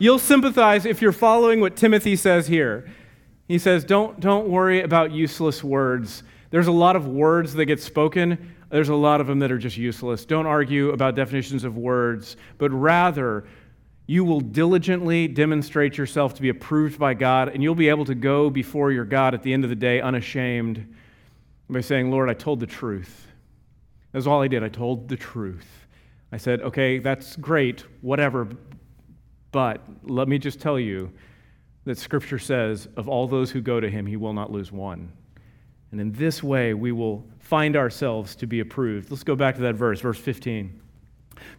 You'll 0.00 0.18
sympathize 0.18 0.86
if 0.86 1.00
you're 1.00 1.12
following 1.12 1.60
what 1.60 1.76
Timothy 1.76 2.16
says 2.16 2.48
here. 2.48 2.90
He 3.46 3.58
says, 3.58 3.84
don't, 3.84 4.18
don't 4.18 4.48
worry 4.48 4.82
about 4.82 5.12
useless 5.12 5.62
words. 5.62 6.24
There's 6.50 6.66
a 6.66 6.72
lot 6.72 6.96
of 6.96 7.06
words 7.06 7.54
that 7.54 7.66
get 7.66 7.80
spoken, 7.80 8.56
there's 8.70 8.88
a 8.88 8.94
lot 8.94 9.20
of 9.20 9.28
them 9.28 9.38
that 9.38 9.52
are 9.52 9.58
just 9.58 9.76
useless. 9.76 10.24
Don't 10.24 10.46
argue 10.46 10.90
about 10.90 11.14
definitions 11.14 11.62
of 11.62 11.76
words, 11.76 12.36
but 12.58 12.72
rather, 12.72 13.44
you 14.10 14.24
will 14.24 14.40
diligently 14.40 15.28
demonstrate 15.28 15.96
yourself 15.96 16.34
to 16.34 16.42
be 16.42 16.48
approved 16.48 16.98
by 16.98 17.14
God, 17.14 17.48
and 17.48 17.62
you'll 17.62 17.76
be 17.76 17.88
able 17.88 18.04
to 18.04 18.14
go 18.16 18.50
before 18.50 18.90
your 18.90 19.04
God 19.04 19.34
at 19.34 19.44
the 19.44 19.52
end 19.52 19.62
of 19.62 19.70
the 19.70 19.76
day 19.76 20.00
unashamed 20.00 20.96
by 21.68 21.80
saying, 21.80 22.10
Lord, 22.10 22.28
I 22.28 22.34
told 22.34 22.58
the 22.58 22.66
truth. 22.66 23.28
That's 24.10 24.26
all 24.26 24.42
I 24.42 24.48
did. 24.48 24.64
I 24.64 24.68
told 24.68 25.08
the 25.08 25.16
truth. 25.16 25.86
I 26.32 26.38
said, 26.38 26.60
okay, 26.62 26.98
that's 26.98 27.36
great, 27.36 27.84
whatever, 28.00 28.48
but 29.52 29.80
let 30.02 30.26
me 30.26 30.38
just 30.38 30.58
tell 30.60 30.80
you 30.80 31.12
that 31.84 31.96
Scripture 31.96 32.40
says, 32.40 32.88
of 32.96 33.08
all 33.08 33.28
those 33.28 33.52
who 33.52 33.60
go 33.60 33.78
to 33.78 33.88
him, 33.88 34.06
he 34.06 34.16
will 34.16 34.32
not 34.32 34.50
lose 34.50 34.72
one. 34.72 35.12
And 35.92 36.00
in 36.00 36.10
this 36.10 36.42
way, 36.42 36.74
we 36.74 36.90
will 36.90 37.24
find 37.38 37.76
ourselves 37.76 38.34
to 38.36 38.48
be 38.48 38.58
approved. 38.58 39.12
Let's 39.12 39.22
go 39.22 39.36
back 39.36 39.54
to 39.54 39.60
that 39.60 39.76
verse, 39.76 40.00
verse 40.00 40.18
15. 40.18 40.80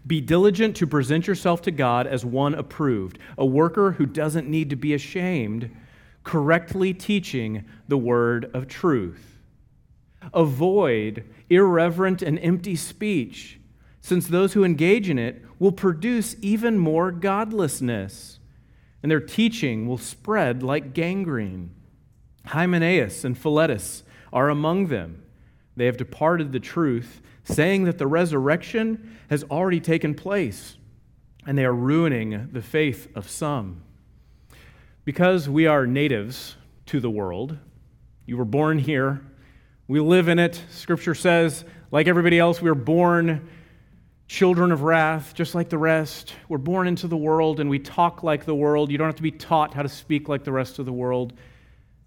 Be 0.05 0.21
diligent 0.21 0.75
to 0.77 0.87
present 0.87 1.27
yourself 1.27 1.61
to 1.63 1.71
God 1.71 2.07
as 2.07 2.25
one 2.25 2.53
approved, 2.53 3.19
a 3.37 3.45
worker 3.45 3.91
who 3.91 4.05
doesn't 4.05 4.49
need 4.49 4.69
to 4.69 4.75
be 4.75 4.93
ashamed, 4.93 5.69
correctly 6.23 6.93
teaching 6.93 7.65
the 7.87 7.97
word 7.97 8.49
of 8.53 8.67
truth. 8.67 9.39
Avoid 10.33 11.23
irreverent 11.49 12.21
and 12.21 12.39
empty 12.39 12.75
speech, 12.75 13.59
since 14.01 14.27
those 14.27 14.53
who 14.53 14.63
engage 14.63 15.09
in 15.09 15.19
it 15.19 15.43
will 15.59 15.71
produce 15.71 16.35
even 16.41 16.77
more 16.77 17.11
godlessness, 17.11 18.39
and 19.03 19.11
their 19.11 19.19
teaching 19.19 19.87
will 19.87 19.97
spread 19.97 20.63
like 20.63 20.93
gangrene. 20.93 21.73
Hymenaeus 22.47 23.23
and 23.23 23.37
Philetus 23.37 24.03
are 24.33 24.49
among 24.49 24.87
them. 24.87 25.23
They 25.75 25.85
have 25.85 25.97
departed 25.97 26.51
the 26.51 26.59
truth, 26.59 27.21
saying 27.43 27.85
that 27.85 27.97
the 27.97 28.07
resurrection 28.07 29.17
has 29.29 29.43
already 29.45 29.79
taken 29.79 30.13
place, 30.13 30.77
and 31.45 31.57
they 31.57 31.65
are 31.65 31.73
ruining 31.73 32.49
the 32.51 32.61
faith 32.61 33.07
of 33.15 33.29
some. 33.29 33.81
Because 35.05 35.49
we 35.49 35.65
are 35.65 35.87
natives 35.87 36.55
to 36.87 36.99
the 36.99 37.09
world, 37.09 37.57
you 38.25 38.37
were 38.37 38.45
born 38.45 38.77
here, 38.77 39.21
we 39.87 39.99
live 39.99 40.27
in 40.27 40.39
it. 40.39 40.63
Scripture 40.69 41.15
says, 41.15 41.65
like 41.91 42.07
everybody 42.07 42.39
else, 42.39 42.61
we 42.61 42.69
are 42.69 42.75
born 42.75 43.49
children 44.27 44.71
of 44.71 44.83
wrath, 44.83 45.33
just 45.33 45.53
like 45.53 45.67
the 45.67 45.77
rest. 45.77 46.33
We're 46.47 46.57
born 46.57 46.87
into 46.87 47.09
the 47.09 47.17
world 47.17 47.59
and 47.59 47.69
we 47.69 47.79
talk 47.79 48.23
like 48.23 48.45
the 48.45 48.55
world. 48.55 48.89
You 48.89 48.97
don't 48.97 49.07
have 49.07 49.15
to 49.15 49.21
be 49.21 49.31
taught 49.31 49.73
how 49.73 49.81
to 49.81 49.89
speak 49.89 50.29
like 50.29 50.45
the 50.45 50.53
rest 50.53 50.79
of 50.79 50.85
the 50.85 50.93
world 50.93 51.33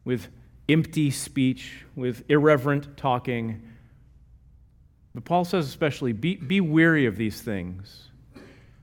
with 0.06 0.28
empty 0.68 1.10
speech, 1.10 1.84
with 1.94 2.24
irreverent 2.28 2.96
talking. 2.96 3.62
But 5.14 5.24
Paul 5.24 5.44
says, 5.44 5.66
especially, 5.66 6.12
be, 6.12 6.36
be 6.36 6.60
weary 6.60 7.06
of 7.06 7.16
these 7.16 7.40
things. 7.40 8.08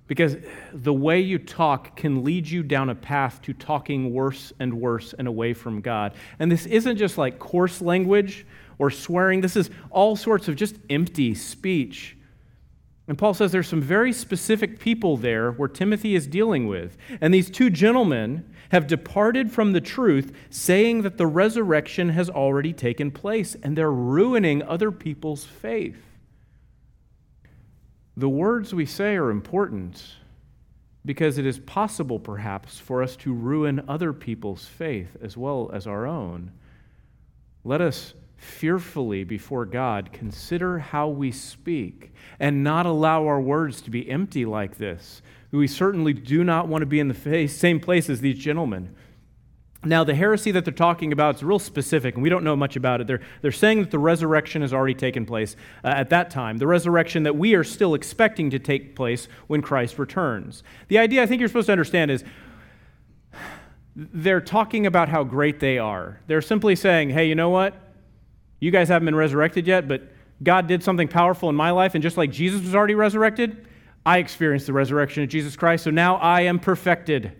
Because 0.07 0.35
the 0.73 0.93
way 0.93 1.21
you 1.21 1.39
talk 1.39 1.95
can 1.95 2.23
lead 2.23 2.45
you 2.47 2.63
down 2.63 2.89
a 2.89 2.95
path 2.95 3.41
to 3.43 3.53
talking 3.53 4.13
worse 4.13 4.51
and 4.59 4.73
worse 4.73 5.13
and 5.17 5.27
away 5.27 5.53
from 5.53 5.79
God. 5.79 6.13
And 6.39 6.51
this 6.51 6.65
isn't 6.65 6.97
just 6.97 7.17
like 7.17 7.39
coarse 7.39 7.81
language 7.81 8.45
or 8.77 8.91
swearing. 8.91 9.39
This 9.39 9.55
is 9.55 9.69
all 9.89 10.15
sorts 10.15 10.47
of 10.50 10.57
just 10.57 10.75
empty 10.89 11.33
speech. 11.33 12.17
And 13.12 13.18
Paul 13.18 13.34
says 13.34 13.51
there's 13.51 13.68
some 13.68 13.82
very 13.82 14.13
specific 14.13 14.80
people 14.80 15.18
there 15.18 15.51
where 15.51 15.68
Timothy 15.68 16.15
is 16.15 16.27
dealing 16.27 16.65
with. 16.65 16.96
And 17.20 17.34
these 17.34 17.50
two 17.50 17.70
gentlemen 17.70 18.50
have 18.70 18.88
departed 18.88 19.51
from 19.51 19.74
the 19.74 19.82
truth, 19.82 20.34
saying 20.50 21.01
that 21.01 21.18
the 21.18 21.27
resurrection 21.27 22.08
has 22.08 22.30
already 22.30 22.72
taken 22.72 23.12
place, 23.12 23.53
and 23.63 23.77
they're 23.77 23.91
ruining 23.91 24.63
other 24.63 24.94
people's 24.94 25.44
faith. 25.44 26.01
The 28.15 28.30
words 28.30 28.74
we 28.74 28.86
say 28.86 29.18
are 29.18 29.30
important 29.30 30.01
because 31.06 31.38
it 31.38 31.46
is 31.46 31.60
possible, 31.60 32.18
perhaps, 32.18 32.80
for 32.80 33.03
us 33.03 33.18
to 33.18 33.34
ruin 33.34 33.84
other 33.89 34.13
people's 34.13 34.65
faith 34.65 35.18
as 35.22 35.36
well 35.36 35.70
as 35.74 35.86
our 35.86 36.08
own. 36.08 36.53
Let 37.65 37.82
us 37.82 38.13
fearfully 38.41 39.24
before 39.24 39.65
God, 39.65 40.12
consider 40.12 40.79
how 40.79 41.07
we 41.07 41.31
speak 41.31 42.12
and 42.39 42.63
not 42.63 42.88
allow 42.88 43.25
our 43.27 43.39
words 43.39 43.81
to 43.81 43.91
be 43.91 44.10
empty 44.10 44.45
like 44.45 44.77
this. 44.77 45.21
We 45.51 45.67
certainly 45.67 46.13
do 46.13 46.43
not 46.43 46.67
want 46.67 46.81
to 46.81 46.88
be 46.88 47.00
in 47.00 47.07
the 47.07 47.48
same 47.48 47.79
place 47.79 48.10
as 48.10 48.21
these 48.21 48.39
gentlemen. 48.39 48.95
Now, 49.83 50.03
the 50.03 50.15
heresy 50.15 50.51
that 50.51 50.65
they're 50.65 50.74
talking 50.74 51.12
about 51.12 51.36
is 51.36 51.43
real 51.43 51.60
specific, 51.60 52.15
and 52.15 52.24
we 52.24 52.29
don't 52.29 52.43
know 52.43 52.55
much 52.55 52.75
about 52.75 53.01
it. 53.01 53.07
They're, 53.07 53.21
they're 53.41 53.51
saying 53.51 53.81
that 53.81 53.91
the 53.91 54.00
resurrection 54.00 54.62
has 54.62 54.74
already 54.74 54.93
taken 54.93 55.25
place 55.25 55.55
uh, 55.83 55.89
at 55.89 56.10
that 56.10 56.29
time, 56.29 56.57
the 56.57 56.67
resurrection 56.67 57.24
that 57.24 57.36
we 57.36 57.53
are 57.53 57.63
still 57.63 57.93
expecting 57.93 58.50
to 58.51 58.60
take 58.60 58.95
place 58.95 59.27
when 59.48 59.62
Christ 59.62 60.00
returns. 60.00 60.63
The 60.88 60.98
idea 60.98 61.21
I 61.21 61.25
think 61.25 61.39
you're 61.39 61.48
supposed 61.48 61.67
to 61.67 61.74
understand 61.74 62.10
is 62.12 62.24
they're 63.95 64.41
talking 64.41 64.86
about 64.86 65.10
how 65.10 65.24
great 65.24 65.60
they 65.60 65.77
are. 65.77 66.21
They're 66.27 66.41
simply 66.41 66.75
saying, 66.75 67.12
hey, 67.12 67.25
you 67.25 67.36
know 67.36 67.50
what? 67.50 67.90
You 68.62 68.72
guys 68.72 68.88
haven't 68.88 69.08
been 69.08 69.15
resurrected 69.15 69.68
yet, 69.68 69.89
but 69.89 70.03
God 70.41 70.68
did 70.68 70.84
something 70.84 71.08
powerful 71.08 71.50
in 71.50 71.56
my 71.56 71.72
life, 71.72 71.96
and 71.96 72.01
just 72.01 72.15
like 72.15 72.32
Jesus 72.32 72.62
was 72.62 72.74
already 72.74 72.96
resurrected, 72.96 73.68
I 74.06 74.20
experienced 74.20 74.68
the 74.68 74.74
resurrection 74.74 75.24
of 75.24 75.30
Jesus 75.30 75.56
Christ, 75.56 75.84
so 75.84 75.91
now 75.91 76.15
I 76.15 76.41
am 76.41 76.60
perfected. 76.60 77.34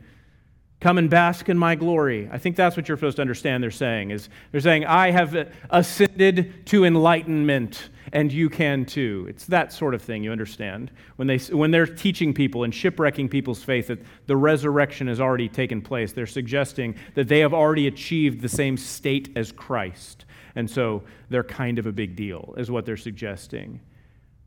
Come 0.82 0.98
and 0.98 1.12
bask 1.12 1.48
in 1.48 1.60
my 1.60 1.75
glory. 1.75 2.28
I 2.32 2.40
think 2.40 2.56
that's 2.56 2.75
what 2.75 2.88
you're 2.88 2.98
supposed 2.98 3.18
to 3.18 3.22
understand 3.22 3.63
they're 3.63 3.70
saying 3.70 4.10
is 4.10 4.30
they're 4.51 4.62
saying 4.62 4.86
I 4.86 5.12
have 5.12 5.51
ascended 5.70 6.66
to 6.68 6.86
enlightenment 6.86 7.90
and 8.13 8.34
you 8.34 8.50
can 8.50 8.86
too. 8.86 9.28
It's 9.30 9.46
that 9.46 9.72
sort 9.72 9.94
of 9.94 10.01
thing, 10.01 10.24
you 10.24 10.32
understand. 10.32 10.90
When 11.18 11.28
they 11.28 11.38
when 11.38 11.70
they're 11.70 11.86
teaching 11.86 12.34
people 12.34 12.63
and 12.63 12.74
shipwrecking 12.74 13.30
people's 13.30 13.63
faith 13.63 13.88
that 13.88 14.00
the 14.25 14.36
resurrection 14.36 15.08
has 15.08 15.22
already 15.22 15.48
taken 15.48 15.84
place, 15.84 16.13
they're 16.13 16.25
suggesting 16.25 16.96
that 17.13 17.28
they 17.28 17.40
have 17.40 17.54
already 17.54 17.86
achieved 17.86 18.42
the 18.42 18.50
same 18.50 18.75
state 18.75 19.30
as 19.36 19.51
Christ. 19.51 20.25
And 20.55 20.70
so 20.70 21.03
they're 21.29 21.43
kind 21.43 21.79
of 21.79 21.86
a 21.86 21.91
big 21.91 22.15
deal, 22.15 22.53
is 22.58 22.70
what 22.70 22.86
they're 22.86 22.98
suggesting. 22.98 23.79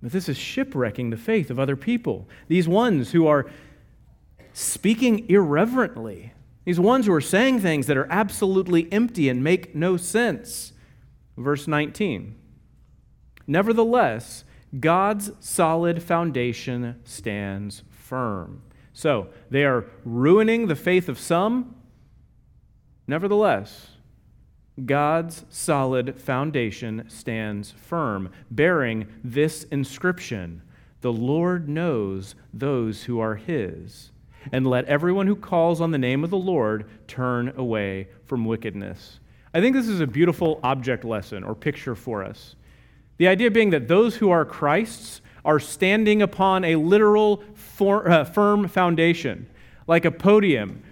But 0.03 0.13
this 0.13 0.29
is 0.29 0.37
shipwrecking 0.37 1.11
the 1.11 1.17
faith 1.17 1.51
of 1.51 1.59
other 1.59 1.77
people. 1.77 2.29
These 2.49 2.69
ones 2.69 3.13
who 3.13 3.27
are 3.27 3.47
speaking 4.53 5.29
irreverently, 5.29 6.33
these 6.65 6.79
ones 6.79 7.07
who 7.07 7.13
are 7.13 7.21
saying 7.21 7.61
things 7.61 7.87
that 7.87 7.97
are 7.97 8.07
absolutely 8.11 8.91
empty 8.93 9.29
and 9.29 9.43
make 9.43 9.75
no 9.75 9.97
sense. 9.97 10.73
Verse 11.37 11.67
19. 11.67 12.37
Nevertheless, 13.47 14.45
God's 14.79 15.31
solid 15.41 16.03
foundation 16.03 17.01
stands 17.05 17.83
firm. 17.91 18.63
So 18.93 19.29
they 19.51 19.65
are 19.65 19.87
ruining 20.05 20.67
the 20.67 20.77
faith 20.77 21.09
of 21.09 21.19
some. 21.19 21.77
Nevertheless, 23.07 23.94
God's 24.85 25.45
solid 25.51 26.21
foundation 26.21 27.05
stands 27.09 27.71
firm, 27.71 28.31
bearing 28.51 29.07
this 29.23 29.65
inscription 29.65 30.63
The 31.01 31.13
Lord 31.13 31.69
knows 31.69 32.35
those 32.53 33.05
who 33.05 33.21
are 33.21 33.37
his. 33.37 34.11
and 34.53 34.67
let 34.67 34.85
everyone 34.87 35.27
who 35.27 35.37
calls 35.37 35.81
on 35.81 35.91
the 35.91 35.99
name 35.99 36.25
of 36.25 36.31
the 36.31 36.37
Lord 36.37 36.87
turn 37.07 37.53
away 37.57 38.09
from 38.27 38.45
wickedness. 38.45 39.21
I 39.53 39.61
think 39.61 39.75
this 39.75 39.89
is 39.89 40.01
a 40.01 40.07
beautiful 40.07 40.61
object 40.63 41.05
lesson 41.05 41.45
or 41.45 41.55
picture 41.55 41.95
for 41.95 42.25
us. 42.25 42.57
The 43.17 43.29
idea 43.29 43.51
being 43.51 43.71
that 43.71 43.89
those 43.89 44.17
who 44.17 44.31
are 44.31 44.45
Christ's 44.45 45.21
are 45.45 45.61
standing 45.61 46.23
upon 46.23 46.65
a 46.65 46.77
literal 46.77 47.45
for, 47.55 48.09
uh, 48.09 48.25
firm 48.25 48.67
foundation, 48.67 49.47
like 49.87 50.05
a 50.05 50.11
podium. 50.11 50.83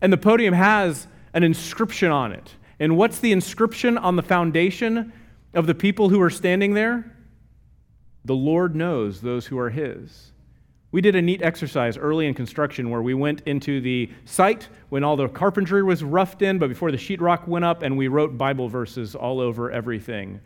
And 0.00 0.12
the 0.12 0.18
podium 0.18 0.54
has 0.54 1.06
an 1.34 1.42
inscription 1.42 2.10
on 2.10 2.32
it. 2.32 2.54
And 2.80 2.96
what's 2.96 3.18
the 3.18 3.32
inscription 3.32 3.98
on 3.98 4.16
the 4.16 4.22
foundation 4.22 5.12
of 5.54 5.66
the 5.66 5.74
people 5.74 6.08
who 6.08 6.20
are 6.20 6.30
standing 6.30 6.74
there? 6.74 7.16
The 8.24 8.34
Lord 8.34 8.76
knows 8.76 9.20
those 9.20 9.46
who 9.46 9.58
are 9.58 9.70
His. 9.70 10.32
We 10.90 11.00
did 11.02 11.14
a 11.14 11.22
neat 11.22 11.42
exercise 11.42 11.98
early 11.98 12.26
in 12.26 12.34
construction 12.34 12.88
where 12.88 13.02
we 13.02 13.12
went 13.12 13.42
into 13.42 13.80
the 13.80 14.10
site 14.24 14.68
when 14.88 15.04
all 15.04 15.16
the 15.16 15.28
carpentry 15.28 15.82
was 15.82 16.02
roughed 16.02 16.40
in, 16.40 16.58
but 16.58 16.68
before 16.68 16.90
the 16.90 16.96
sheetrock 16.96 17.46
went 17.46 17.64
up, 17.64 17.82
and 17.82 17.96
we 17.96 18.08
wrote 18.08 18.38
Bible 18.38 18.68
verses 18.68 19.14
all 19.14 19.40
over 19.40 19.70
everything. 19.70 20.40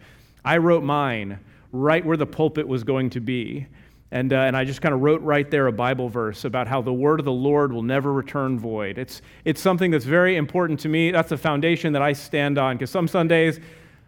I 0.45 0.57
wrote 0.57 0.83
mine 0.83 1.39
right 1.71 2.05
where 2.05 2.17
the 2.17 2.27
pulpit 2.27 2.67
was 2.67 2.83
going 2.83 3.11
to 3.11 3.21
be. 3.21 3.67
And, 4.13 4.31
uh, 4.31 4.37
and 4.37 4.55
I 4.55 4.67
just 4.67 4.83
kind 4.83 4.95
of 4.95 5.01
wrote 5.01 5.23
right 5.23 5.51
there 5.51 5.69
a 5.69 5.73
Bible 5.73 6.11
verse 6.11 6.45
about 6.45 6.69
how 6.69 6.83
the 6.83 6.93
word 6.93 7.19
of 7.19 7.25
the 7.25 7.33
Lord 7.33 7.73
will 7.73 7.83
never 7.83 8.13
return 8.13 8.59
void. 8.59 8.99
It's, 8.99 9.23
it's 9.47 9.59
something 9.59 9.91
that's 9.91 10.05
very 10.05 10.37
important 10.37 10.81
to 10.81 10.91
me. 10.91 11.11
That's 11.11 11.31
the 11.31 11.39
foundation 11.39 11.95
that 11.95 12.03
I 12.03 12.13
stand 12.13 12.59
on 12.59 12.77
because 12.77 12.91
some 12.91 13.09
Sundays, 13.09 13.59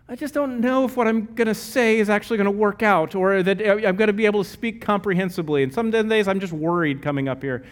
I 0.07 0.15
just 0.15 0.35
don't 0.35 0.61
know 0.61 0.85
if 0.85 0.99
what 0.99 1.09
I'm 1.09 1.25
going 1.35 1.49
to 1.49 1.55
say 1.55 1.99
is 1.99 2.11
actually 2.11 2.37
going 2.37 2.45
to 2.45 2.51
work 2.51 2.83
out 2.83 3.15
or 3.15 3.43
that 3.43 3.63
I'm 3.67 3.97
going 3.97 4.09
to 4.09 4.13
be 4.13 4.27
able 4.27 4.45
to 4.45 4.49
speak 4.49 4.83
comprehensibly. 4.83 5.63
And 5.63 5.73
some 5.73 5.91
days 5.91 6.29
I'm 6.29 6.39
just 6.39 6.53
worried 6.53 7.01
coming 7.01 7.27
up 7.27 7.43
here. 7.43 7.65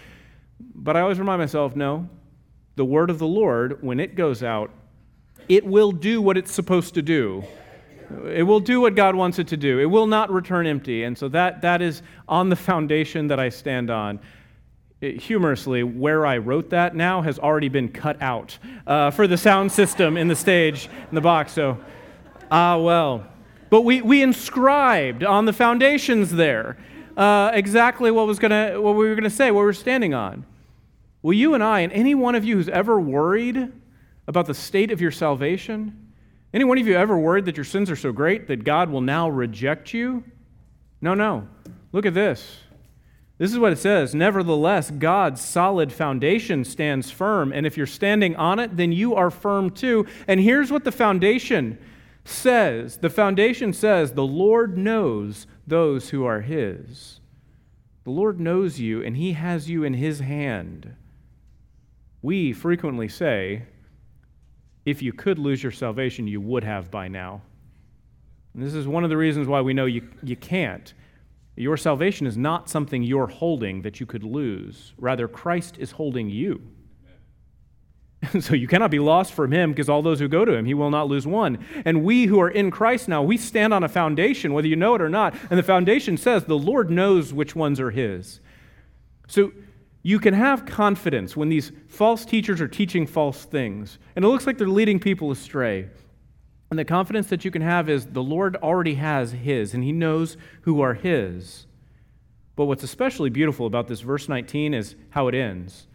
But 0.74 0.96
I 0.96 1.02
always 1.02 1.18
remind 1.18 1.38
myself 1.38 1.76
no, 1.76 2.08
the 2.76 2.84
word 2.86 3.10
of 3.10 3.18
the 3.18 3.26
Lord, 3.26 3.82
when 3.82 4.00
it 4.00 4.14
goes 4.14 4.42
out, 4.42 4.70
it 5.50 5.66
will 5.66 5.92
do 5.92 6.22
what 6.22 6.38
it's 6.38 6.50
supposed 6.50 6.94
to 6.94 7.02
do. 7.02 7.44
It 8.32 8.42
will 8.42 8.60
do 8.60 8.80
what 8.80 8.94
God 8.94 9.14
wants 9.14 9.38
it 9.38 9.48
to 9.48 9.56
do. 9.56 9.78
It 9.78 9.86
will 9.86 10.06
not 10.06 10.30
return 10.30 10.66
empty. 10.66 11.04
And 11.04 11.16
so 11.16 11.28
that, 11.28 11.62
that 11.62 11.82
is 11.82 12.02
on 12.28 12.48
the 12.48 12.56
foundation 12.56 13.28
that 13.28 13.40
I 13.40 13.48
stand 13.48 13.90
on. 13.90 14.20
It, 15.00 15.20
humorously, 15.20 15.82
where 15.82 16.24
I 16.24 16.38
wrote 16.38 16.70
that 16.70 16.94
now 16.94 17.22
has 17.22 17.38
already 17.38 17.68
been 17.68 17.88
cut 17.88 18.22
out 18.22 18.56
uh, 18.86 19.10
for 19.10 19.26
the 19.26 19.36
sound 19.36 19.72
system 19.72 20.16
in 20.16 20.28
the 20.28 20.36
stage, 20.36 20.88
in 21.10 21.14
the 21.14 21.20
box. 21.20 21.52
So 21.52 21.78
Ah, 22.52 22.76
well. 22.76 23.26
But 23.70 23.80
we, 23.80 24.02
we 24.02 24.22
inscribed 24.22 25.24
on 25.24 25.46
the 25.46 25.54
foundations 25.54 26.30
there 26.30 26.76
uh, 27.16 27.50
exactly 27.54 28.10
what, 28.10 28.26
was 28.26 28.38
gonna, 28.38 28.78
what 28.78 28.94
we 28.94 29.08
were 29.08 29.14
going 29.14 29.24
to 29.24 29.30
say, 29.30 29.50
what 29.50 29.60
we 29.60 29.66
we're 29.66 29.72
standing 29.72 30.12
on. 30.12 30.44
Will 31.22 31.32
you 31.32 31.54
and 31.54 31.64
I, 31.64 31.80
and 31.80 31.90
any 31.94 32.14
one 32.14 32.34
of 32.34 32.44
you 32.44 32.56
who's 32.56 32.68
ever 32.68 33.00
worried 33.00 33.72
about 34.26 34.44
the 34.44 34.54
state 34.54 34.90
of 34.90 35.00
your 35.00 35.10
salvation, 35.10 36.01
any 36.54 36.64
one 36.64 36.78
of 36.78 36.86
you 36.86 36.96
ever 36.96 37.16
worried 37.16 37.46
that 37.46 37.56
your 37.56 37.64
sins 37.64 37.90
are 37.90 37.96
so 37.96 38.12
great 38.12 38.46
that 38.48 38.64
God 38.64 38.90
will 38.90 39.00
now 39.00 39.28
reject 39.28 39.94
you? 39.94 40.24
No, 41.00 41.14
no. 41.14 41.48
Look 41.92 42.06
at 42.06 42.14
this. 42.14 42.58
This 43.38 43.52
is 43.52 43.58
what 43.58 43.72
it 43.72 43.78
says 43.78 44.14
Nevertheless, 44.14 44.90
God's 44.90 45.40
solid 45.40 45.92
foundation 45.92 46.64
stands 46.64 47.10
firm, 47.10 47.52
and 47.52 47.66
if 47.66 47.76
you're 47.76 47.86
standing 47.86 48.36
on 48.36 48.58
it, 48.58 48.76
then 48.76 48.92
you 48.92 49.14
are 49.14 49.30
firm 49.30 49.70
too. 49.70 50.06
And 50.28 50.40
here's 50.40 50.70
what 50.70 50.84
the 50.84 50.92
foundation 50.92 51.78
says, 52.24 52.98
the 52.98 53.10
foundation 53.10 53.72
says, 53.72 54.12
the 54.12 54.22
Lord 54.24 54.78
knows 54.78 55.46
those 55.66 56.10
who 56.10 56.24
are 56.24 56.42
his. 56.42 57.20
The 58.04 58.10
Lord 58.10 58.38
knows 58.38 58.78
you, 58.78 59.02
and 59.02 59.16
he 59.16 59.32
has 59.32 59.68
you 59.68 59.84
in 59.84 59.94
his 59.94 60.20
hand. 60.20 60.94
We 62.20 62.52
frequently 62.52 63.08
say, 63.08 63.64
if 64.84 65.02
you 65.02 65.12
could 65.12 65.38
lose 65.38 65.62
your 65.62 65.72
salvation, 65.72 66.26
you 66.26 66.40
would 66.40 66.64
have 66.64 66.90
by 66.90 67.08
now. 67.08 67.42
And 68.54 68.62
this 68.62 68.74
is 68.74 68.86
one 68.86 69.04
of 69.04 69.10
the 69.10 69.16
reasons 69.16 69.46
why 69.46 69.60
we 69.60 69.74
know 69.74 69.86
you, 69.86 70.08
you 70.22 70.36
can't. 70.36 70.92
Your 71.56 71.76
salvation 71.76 72.26
is 72.26 72.36
not 72.36 72.68
something 72.68 73.02
you're 73.02 73.26
holding 73.26 73.82
that 73.82 74.00
you 74.00 74.06
could 74.06 74.24
lose. 74.24 74.94
Rather, 74.98 75.28
Christ 75.28 75.76
is 75.78 75.92
holding 75.92 76.28
you. 76.28 76.62
so 78.40 78.54
you 78.54 78.68
cannot 78.68 78.90
be 78.90 78.98
lost 78.98 79.32
from 79.32 79.52
him 79.52 79.70
because 79.70 79.88
all 79.88 80.02
those 80.02 80.20
who 80.20 80.28
go 80.28 80.44
to 80.44 80.52
him, 80.52 80.64
he 80.64 80.74
will 80.74 80.90
not 80.90 81.08
lose 81.08 81.26
one. 81.26 81.64
And 81.84 82.04
we 82.04 82.26
who 82.26 82.40
are 82.40 82.48
in 82.48 82.70
Christ 82.70 83.08
now, 83.08 83.22
we 83.22 83.36
stand 83.36 83.74
on 83.74 83.82
a 83.84 83.88
foundation, 83.88 84.52
whether 84.52 84.68
you 84.68 84.76
know 84.76 84.94
it 84.94 85.02
or 85.02 85.08
not. 85.08 85.34
And 85.50 85.58
the 85.58 85.64
foundation 85.64 86.16
says 86.16 86.44
the 86.44 86.58
Lord 86.58 86.90
knows 86.90 87.32
which 87.32 87.56
ones 87.56 87.80
are 87.80 87.90
his. 87.90 88.40
So 89.26 89.52
you 90.02 90.18
can 90.18 90.34
have 90.34 90.66
confidence 90.66 91.36
when 91.36 91.48
these 91.48 91.70
false 91.88 92.24
teachers 92.24 92.60
are 92.60 92.68
teaching 92.68 93.06
false 93.06 93.44
things, 93.44 93.98
and 94.16 94.24
it 94.24 94.28
looks 94.28 94.46
like 94.46 94.58
they're 94.58 94.68
leading 94.68 94.98
people 94.98 95.30
astray. 95.30 95.88
And 96.70 96.78
the 96.78 96.84
confidence 96.84 97.28
that 97.28 97.44
you 97.44 97.50
can 97.50 97.62
have 97.62 97.88
is 97.88 98.06
the 98.06 98.22
Lord 98.22 98.56
already 98.56 98.94
has 98.94 99.32
his, 99.32 99.74
and 99.74 99.84
he 99.84 99.92
knows 99.92 100.36
who 100.62 100.80
are 100.80 100.94
his. 100.94 101.66
But 102.56 102.64
what's 102.64 102.82
especially 102.82 103.30
beautiful 103.30 103.66
about 103.66 103.88
this 103.88 104.00
verse 104.00 104.28
19 104.28 104.74
is 104.74 104.96
how 105.10 105.28
it 105.28 105.34
ends. 105.34 105.86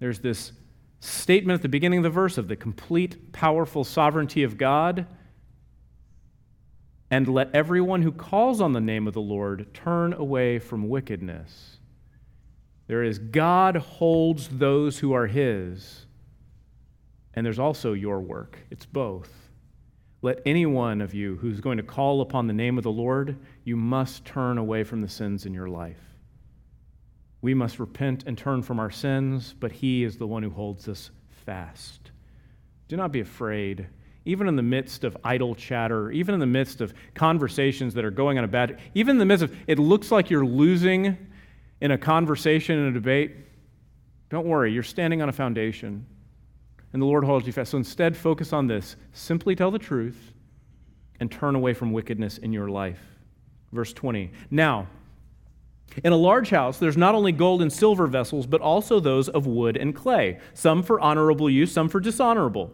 There's 0.00 0.20
this 0.20 0.52
statement 1.00 1.58
at 1.58 1.62
the 1.62 1.68
beginning 1.68 1.98
of 1.98 2.04
the 2.04 2.10
verse 2.10 2.38
of 2.38 2.48
the 2.48 2.56
complete, 2.56 3.32
powerful 3.32 3.84
sovereignty 3.84 4.42
of 4.42 4.58
God. 4.58 5.06
And 7.10 7.28
let 7.28 7.54
everyone 7.54 8.02
who 8.02 8.12
calls 8.12 8.60
on 8.60 8.72
the 8.72 8.80
name 8.80 9.06
of 9.06 9.14
the 9.14 9.20
Lord 9.20 9.72
turn 9.74 10.14
away 10.14 10.58
from 10.58 10.88
wickedness. 10.88 11.78
There 12.86 13.02
is 13.02 13.18
God 13.18 13.76
holds 13.76 14.48
those 14.48 14.98
who 14.98 15.12
are 15.12 15.26
his, 15.26 16.06
and 17.34 17.46
there's 17.46 17.58
also 17.58 17.92
your 17.92 18.20
work. 18.20 18.58
It's 18.70 18.86
both. 18.86 19.30
Let 20.20 20.40
any 20.46 20.66
one 20.66 21.00
of 21.00 21.14
you 21.14 21.36
who's 21.36 21.60
going 21.60 21.78
to 21.78 21.82
call 21.82 22.20
upon 22.20 22.46
the 22.46 22.52
name 22.52 22.78
of 22.78 22.84
the 22.84 22.92
Lord, 22.92 23.36
you 23.64 23.76
must 23.76 24.24
turn 24.24 24.56
away 24.58 24.84
from 24.84 25.00
the 25.00 25.08
sins 25.08 25.46
in 25.46 25.54
your 25.54 25.68
life. 25.68 26.00
We 27.40 27.54
must 27.54 27.80
repent 27.80 28.24
and 28.26 28.38
turn 28.38 28.62
from 28.62 28.78
our 28.78 28.90
sins, 28.90 29.54
but 29.58 29.72
He 29.72 30.04
is 30.04 30.16
the 30.16 30.26
one 30.26 30.44
who 30.44 30.50
holds 30.50 30.88
us 30.88 31.10
fast. 31.44 32.12
Do 32.86 32.96
not 32.96 33.10
be 33.10 33.20
afraid. 33.20 33.86
Even 34.24 34.46
in 34.46 34.54
the 34.54 34.62
midst 34.62 35.02
of 35.02 35.16
idle 35.24 35.56
chatter, 35.56 36.12
even 36.12 36.34
in 36.34 36.40
the 36.40 36.46
midst 36.46 36.80
of 36.80 36.94
conversations 37.14 37.94
that 37.94 38.04
are 38.04 38.10
going 38.12 38.38
on 38.38 38.44
a 38.44 38.48
bad, 38.48 38.78
even 38.94 39.16
in 39.16 39.18
the 39.18 39.24
midst 39.24 39.42
of 39.42 39.56
it 39.66 39.80
looks 39.80 40.12
like 40.12 40.30
you're 40.30 40.46
losing 40.46 41.16
in 41.82 41.90
a 41.90 41.98
conversation, 41.98 42.78
in 42.78 42.86
a 42.86 42.92
debate, 42.92 43.32
don't 44.30 44.46
worry, 44.46 44.72
you're 44.72 44.84
standing 44.84 45.20
on 45.20 45.28
a 45.28 45.32
foundation 45.32 46.06
and 46.92 47.02
the 47.02 47.06
Lord 47.06 47.24
holds 47.24 47.44
you 47.44 47.52
fast. 47.52 47.72
So 47.72 47.76
instead, 47.76 48.16
focus 48.16 48.52
on 48.52 48.68
this 48.68 48.94
simply 49.12 49.56
tell 49.56 49.72
the 49.72 49.80
truth 49.80 50.32
and 51.18 51.30
turn 51.30 51.56
away 51.56 51.74
from 51.74 51.90
wickedness 51.90 52.38
in 52.38 52.52
your 52.52 52.68
life. 52.68 53.00
Verse 53.72 53.92
20. 53.92 54.30
Now, 54.48 54.86
in 56.04 56.12
a 56.12 56.16
large 56.16 56.50
house, 56.50 56.78
there's 56.78 56.96
not 56.96 57.16
only 57.16 57.32
gold 57.32 57.60
and 57.62 57.72
silver 57.72 58.06
vessels, 58.06 58.46
but 58.46 58.60
also 58.60 59.00
those 59.00 59.28
of 59.28 59.48
wood 59.48 59.76
and 59.76 59.92
clay, 59.92 60.38
some 60.54 60.84
for 60.84 61.00
honorable 61.00 61.50
use, 61.50 61.72
some 61.72 61.88
for 61.88 61.98
dishonorable. 61.98 62.70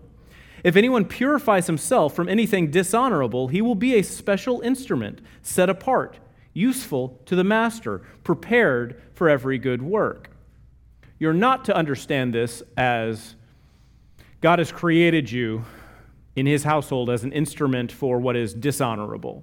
If 0.63 0.77
anyone 0.77 1.07
purifies 1.07 1.67
himself 1.67 2.15
from 2.15 2.29
anything 2.29 2.71
dishonorable, 2.71 3.49
he 3.49 3.63
will 3.63 3.75
be 3.75 3.95
a 3.95 4.03
special 4.03 4.61
instrument, 4.61 5.23
set 5.41 5.71
apart, 5.71 6.19
useful 6.59 7.21
to 7.27 7.37
the 7.37 7.45
master, 7.45 8.03
prepared 8.25 9.01
for 9.15 9.29
every 9.29 9.59
good 9.59 9.81
work. 9.81 10.31
You're 11.19 11.33
not 11.33 11.65
to 11.67 11.75
understand 11.75 12.35
this 12.35 12.63
as 12.77 13.35
God 14.41 14.59
has 14.59 14.71
created 14.71 15.31
you 15.31 15.65
in 16.37 16.47
his 16.47 16.65
household 16.65 17.11
as 17.11 17.25
an 17.25 17.33
instrument 17.33 17.91
for 17.91 18.21
what 18.21 18.37
is 18.37 18.55
dishonorable. 18.55 19.43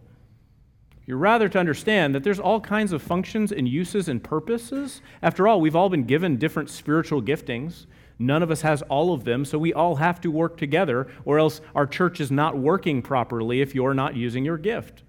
You're 1.06 1.17
rather 1.17 1.49
to 1.49 1.60
understand 1.60 2.15
that 2.15 2.23
there's 2.23 2.39
all 2.39 2.62
kinds 2.62 2.91
of 2.91 3.01
functions 3.01 3.51
and 3.51 3.67
uses 3.67 4.08
and 4.08 4.23
purposes. 4.23 5.01
After 5.21 5.47
all, 5.47 5.62
we've 5.62 5.75
all 5.75 5.89
been 5.89 6.06
given 6.06 6.38
different 6.38 6.69
spiritual 6.69 7.21
giftings. 7.21 7.86
None 8.17 8.41
of 8.41 8.49
us 8.49 8.62
has 8.62 8.82
all 8.84 9.13
of 9.13 9.25
them, 9.25 9.45
so 9.45 9.60
we 9.60 9.73
all 9.73 9.97
have 9.97 10.21
to 10.21 10.32
work 10.32 10.58
together, 10.58 11.08
or 11.25 11.38
else 11.38 11.62
our 11.75 11.86
church 11.86 12.21
is 12.21 12.32
not 12.32 12.58
working 12.58 13.01
properly 13.01 13.62
if 13.62 13.75
you're 13.75 13.93
not 13.93 14.15
using 14.15 14.45
your 14.45 14.58
gift. 14.58 15.04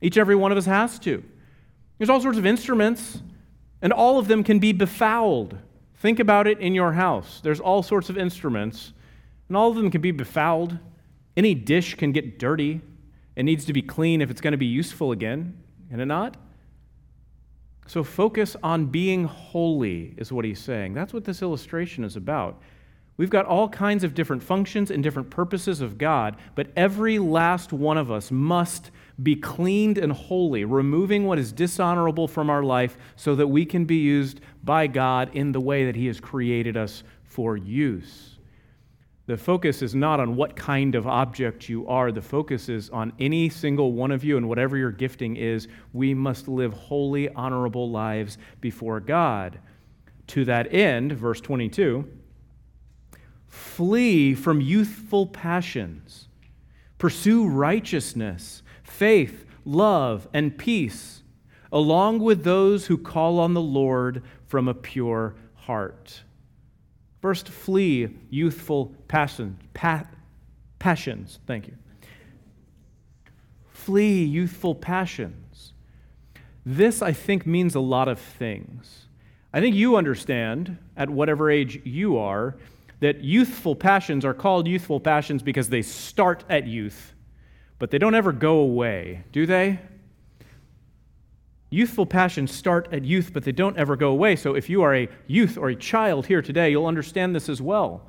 Each 0.00 0.16
every 0.16 0.34
one 0.34 0.50
of 0.50 0.58
us 0.58 0.64
has 0.64 0.98
to. 1.00 1.22
There's 1.98 2.10
all 2.10 2.20
sorts 2.20 2.38
of 2.38 2.46
instruments, 2.46 3.20
and 3.82 3.92
all 3.92 4.18
of 4.18 4.28
them 4.28 4.42
can 4.44 4.58
be 4.58 4.72
befouled. 4.72 5.58
Think 5.96 6.20
about 6.20 6.46
it 6.46 6.60
in 6.60 6.74
your 6.74 6.92
house. 6.92 7.40
There's 7.42 7.60
all 7.60 7.82
sorts 7.82 8.08
of 8.08 8.16
instruments, 8.16 8.92
and 9.48 9.56
all 9.56 9.70
of 9.70 9.76
them 9.76 9.90
can 9.90 10.00
be 10.00 10.12
befouled. 10.12 10.78
Any 11.36 11.54
dish 11.54 11.94
can 11.94 12.12
get 12.12 12.38
dirty. 12.38 12.80
It 13.34 13.42
needs 13.42 13.64
to 13.66 13.72
be 13.72 13.82
clean 13.82 14.20
if 14.20 14.30
it's 14.30 14.40
going 14.40 14.52
to 14.52 14.58
be 14.58 14.66
useful 14.66 15.12
again, 15.12 15.56
can 15.90 16.00
it 16.00 16.06
not? 16.06 16.36
So 17.86 18.04
focus 18.04 18.54
on 18.62 18.86
being 18.86 19.24
holy, 19.24 20.14
is 20.18 20.30
what 20.30 20.44
he's 20.44 20.60
saying. 20.60 20.94
That's 20.94 21.12
what 21.12 21.24
this 21.24 21.40
illustration 21.42 22.04
is 22.04 22.16
about. 22.16 22.60
We've 23.16 23.30
got 23.30 23.46
all 23.46 23.68
kinds 23.68 24.04
of 24.04 24.14
different 24.14 24.42
functions 24.42 24.90
and 24.90 25.02
different 25.02 25.30
purposes 25.30 25.80
of 25.80 25.98
God, 25.98 26.36
but 26.54 26.68
every 26.76 27.18
last 27.18 27.72
one 27.72 27.98
of 27.98 28.10
us 28.10 28.30
must 28.30 28.90
be 29.22 29.34
cleaned 29.34 29.98
and 29.98 30.12
holy, 30.12 30.64
removing 30.64 31.24
what 31.24 31.38
is 31.38 31.52
dishonorable 31.52 32.28
from 32.28 32.48
our 32.50 32.62
life 32.62 32.96
so 33.16 33.34
that 33.34 33.48
we 33.48 33.64
can 33.64 33.84
be 33.84 33.96
used 33.96 34.40
by 34.62 34.86
God 34.86 35.30
in 35.34 35.52
the 35.52 35.60
way 35.60 35.84
that 35.86 35.96
He 35.96 36.06
has 36.06 36.20
created 36.20 36.76
us 36.76 37.02
for 37.24 37.56
use. 37.56 38.38
The 39.26 39.36
focus 39.36 39.82
is 39.82 39.94
not 39.94 40.20
on 40.20 40.36
what 40.36 40.56
kind 40.56 40.94
of 40.94 41.06
object 41.06 41.68
you 41.68 41.86
are. 41.86 42.10
The 42.10 42.22
focus 42.22 42.70
is 42.70 42.88
on 42.88 43.12
any 43.18 43.50
single 43.50 43.92
one 43.92 44.10
of 44.10 44.24
you 44.24 44.38
and 44.38 44.48
whatever 44.48 44.76
your 44.78 44.90
gifting 44.90 45.36
is. 45.36 45.68
We 45.92 46.14
must 46.14 46.48
live 46.48 46.72
holy, 46.72 47.28
honorable 47.28 47.90
lives 47.90 48.38
before 48.62 49.00
God. 49.00 49.58
To 50.28 50.44
that 50.46 50.72
end, 50.72 51.12
verse 51.12 51.40
22 51.40 52.08
flee 53.48 54.34
from 54.34 54.60
youthful 54.60 55.26
passions, 55.26 56.28
pursue 56.98 57.48
righteousness 57.48 58.62
faith, 58.98 59.46
love, 59.64 60.26
and 60.32 60.58
peace, 60.58 61.22
along 61.70 62.18
with 62.18 62.42
those 62.42 62.86
who 62.86 62.98
call 62.98 63.38
on 63.38 63.54
the 63.54 63.60
Lord 63.60 64.24
from 64.48 64.66
a 64.66 64.74
pure 64.74 65.36
heart. 65.54 66.22
First, 67.22 67.48
flee 67.48 68.08
youthful 68.28 68.92
passions. 69.06 69.56
Pa- 69.72 70.08
passions. 70.80 71.38
Thank 71.46 71.68
you. 71.68 71.74
Flee 73.70 74.24
youthful 74.24 74.74
passions. 74.74 75.74
This, 76.66 77.00
I 77.00 77.12
think, 77.12 77.46
means 77.46 77.76
a 77.76 77.80
lot 77.80 78.08
of 78.08 78.18
things. 78.18 79.06
I 79.52 79.60
think 79.60 79.76
you 79.76 79.94
understand, 79.94 80.76
at 80.96 81.08
whatever 81.08 81.52
age 81.52 81.80
you 81.84 82.18
are, 82.18 82.56
that 82.98 83.22
youthful 83.22 83.76
passions 83.76 84.24
are 84.24 84.34
called 84.34 84.66
youthful 84.66 84.98
passions 84.98 85.40
because 85.40 85.68
they 85.68 85.82
start 85.82 86.42
at 86.48 86.66
youth 86.66 87.14
but 87.78 87.90
they 87.90 87.98
don't 87.98 88.14
ever 88.14 88.32
go 88.32 88.58
away, 88.58 89.22
do 89.32 89.46
they? 89.46 89.80
Youthful 91.70 92.06
passions 92.06 92.50
start 92.50 92.88
at 92.92 93.04
youth, 93.04 93.30
but 93.32 93.44
they 93.44 93.52
don't 93.52 93.76
ever 93.76 93.94
go 93.94 94.08
away. 94.08 94.36
So 94.36 94.54
if 94.54 94.70
you 94.70 94.82
are 94.82 94.94
a 94.94 95.08
youth 95.26 95.58
or 95.58 95.68
a 95.68 95.76
child 95.76 96.26
here 96.26 96.40
today, 96.40 96.70
you'll 96.70 96.86
understand 96.86 97.34
this 97.34 97.48
as 97.48 97.60
well. 97.60 98.08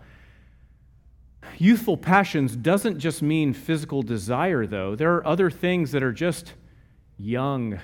Youthful 1.58 1.98
passions 1.98 2.56
doesn't 2.56 3.00
just 3.00 3.22
mean 3.22 3.54
physical 3.54 4.02
desire, 4.02 4.66
though. 4.66 4.96
There 4.96 5.14
are 5.16 5.28
other 5.28 5.50
things 5.50 5.92
that 5.92 6.04
are 6.04 6.14
just 6.14 6.54
young, 7.18 7.80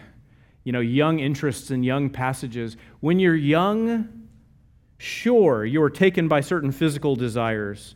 you 0.64 0.72
know, 0.72 0.80
young 0.80 1.20
interests 1.20 1.72
and 1.72 1.84
young 1.84 2.10
passages. 2.10 2.78
When 3.02 3.20
you're 3.20 3.36
young, 3.36 4.28
sure, 4.98 5.66
you 5.66 5.82
are 5.84 5.90
taken 5.90 6.30
by 6.30 6.40
certain 6.40 6.72
physical 6.72 7.18
desires. 7.18 7.96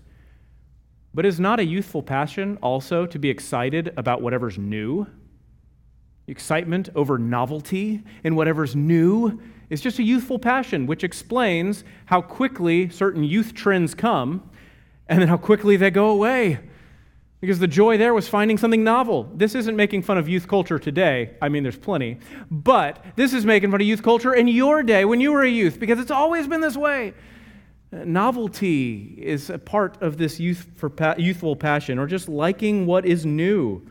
But 1.13 1.26
is 1.26 1.39
not 1.39 1.60
a 1.60 1.65
youthful 1.65 2.04
passion 2.04 2.58
also 2.62 3.06
to 3.06 3.19
be 3.19 3.30
excited 3.30 3.93
about 3.98 4.22
whatever's 4.22 4.58
new? 4.58 5.08
Excitement 6.28 6.89
over 6.93 7.17
novelty 7.17 8.04
in 8.24 8.36
whatever's 8.36 8.76
new 8.76 9.41
is 9.69 9.82
just 9.82 10.00
a 10.00 10.04
youthful 10.04 10.38
passion, 10.38 10.86
which 10.86 11.04
explains 11.04 11.84
how 12.06 12.22
quickly 12.22 12.89
certain 12.89 13.24
youth 13.24 13.54
trends 13.54 13.95
come 13.95 14.50
and 15.08 15.19
then 15.19 15.28
how 15.28 15.38
quickly 15.38 15.76
they 15.78 15.89
go 15.89 16.10
away. 16.10 16.60
Because 17.41 17.60
the 17.60 17.67
joy 17.67 17.98
there 17.98 18.13
was 18.13 18.28
finding 18.28 18.58
something 18.58 18.84
novel. 18.84 19.32
This 19.34 19.56
isn't 19.56 19.76
making 19.76 20.04
fun 20.04 20.17
of 20.17 20.28
youth 20.28 20.48
culture 20.48 20.78
today. 20.78 21.36
I 21.41 21.50
mean, 21.50 21.63
there's 21.63 21.78
plenty. 21.78 22.19
But 22.52 23.04
this 23.15 23.34
is 23.34 23.45
making 23.45 23.72
fun 23.72 23.82
of 23.82 23.88
youth 23.88 24.04
culture 24.04 24.34
in 24.34 24.48
your 24.48 24.84
day 24.84 25.06
when 25.06 25.22
you 25.22 25.32
were 25.32 25.43
a 25.43 25.50
youth, 25.50 25.80
because 25.80 26.00
it's 26.00 26.12
always 26.12 26.48
been 26.48 26.62
this 26.62 26.76
way. 26.76 27.13
Novelty 27.91 29.15
is 29.17 29.49
a 29.49 29.58
part 29.58 30.02
of 30.02 30.17
this 30.17 30.39
youth 30.39 30.67
for 30.75 30.89
pa- 30.89 31.15
youthful 31.17 31.56
passion, 31.56 31.97
or 31.97 32.06
just 32.06 32.30
liking 32.30 32.86
what 32.86 33.06
is 33.06 33.25
new. 33.25 33.82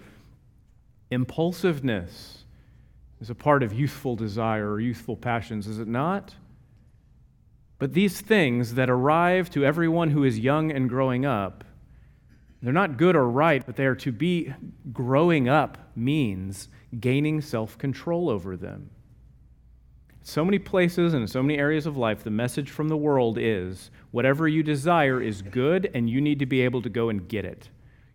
Impulsiveness 1.10 2.44
is 3.20 3.30
a 3.30 3.34
part 3.34 3.62
of 3.62 3.72
youthful 3.72 4.14
desire 4.14 4.70
or 4.70 4.80
youthful 4.80 5.16
passions, 5.16 5.66
is 5.66 5.80
it 5.80 5.88
not? 5.88 6.34
But 7.78 7.92
these 7.92 8.20
things 8.20 8.74
that 8.74 8.88
arrive 8.88 9.50
to 9.50 9.64
everyone 9.64 10.10
who 10.10 10.22
is 10.22 10.38
young 10.38 10.70
and 10.70 10.88
growing 10.88 11.24
up, 11.24 11.64
they're 12.62 12.72
not 12.72 12.98
good 12.98 13.16
or 13.16 13.28
right, 13.28 13.64
but 13.64 13.76
they 13.76 13.86
are 13.86 13.94
to 13.96 14.12
be 14.12 14.52
growing 14.92 15.48
up 15.48 15.78
means 15.96 16.68
gaining 17.00 17.40
self 17.40 17.78
control 17.78 18.28
over 18.28 18.56
them 18.56 18.90
so 20.28 20.44
many 20.44 20.58
places 20.58 21.14
and 21.14 21.22
in 21.22 21.28
so 21.28 21.42
many 21.42 21.58
areas 21.58 21.86
of 21.86 21.96
life, 21.96 22.22
the 22.22 22.30
message 22.30 22.70
from 22.70 22.88
the 22.88 22.96
world 22.96 23.38
is 23.40 23.90
whatever 24.10 24.46
you 24.46 24.62
desire 24.62 25.22
is 25.22 25.40
good, 25.40 25.90
and 25.94 26.10
you 26.10 26.20
need 26.20 26.38
to 26.38 26.46
be 26.46 26.60
able 26.60 26.82
to 26.82 26.90
go 26.90 27.08
and 27.08 27.26
get 27.28 27.46
it. 27.46 27.70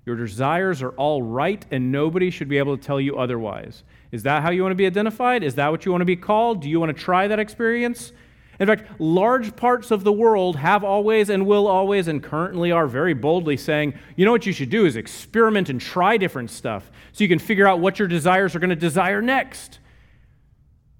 Your 0.05 0.15
desires 0.15 0.83
are 0.83 0.91
all 0.91 1.23
right, 1.23 1.65
and 1.71 1.91
nobody 1.91 2.29
should 2.29 2.47
be 2.47 2.59
able 2.59 2.77
to 2.77 2.83
tell 2.83 3.01
you 3.01 3.17
otherwise. 3.17 3.83
Is 4.11 4.21
that 4.23 4.43
how 4.43 4.51
you 4.51 4.61
want 4.61 4.73
to 4.73 4.75
be 4.75 4.85
identified? 4.85 5.43
Is 5.43 5.55
that 5.55 5.71
what 5.71 5.85
you 5.85 5.91
want 5.91 6.01
to 6.01 6.05
be 6.05 6.15
called? 6.15 6.61
Do 6.61 6.69
you 6.69 6.79
want 6.79 6.95
to 6.95 7.03
try 7.03 7.27
that 7.27 7.39
experience? 7.39 8.11
In 8.59 8.67
fact, 8.67 9.01
large 9.01 9.55
parts 9.55 9.89
of 9.89 10.03
the 10.03 10.13
world 10.13 10.57
have 10.57 10.83
always 10.83 11.31
and 11.31 11.47
will 11.47 11.67
always 11.67 12.07
and 12.07 12.21
currently 12.21 12.71
are 12.71 12.85
very 12.85 13.15
boldly 13.15 13.57
saying, 13.57 13.95
you 14.15 14.23
know 14.23 14.31
what 14.31 14.45
you 14.45 14.53
should 14.53 14.69
do 14.69 14.85
is 14.85 14.97
experiment 14.97 15.69
and 15.69 15.81
try 15.81 16.17
different 16.17 16.51
stuff 16.51 16.91
so 17.11 17.23
you 17.23 17.27
can 17.27 17.39
figure 17.39 17.67
out 17.67 17.79
what 17.79 17.97
your 17.97 18.07
desires 18.07 18.55
are 18.55 18.59
going 18.59 18.69
to 18.69 18.75
desire 18.75 19.19
next. 19.19 19.79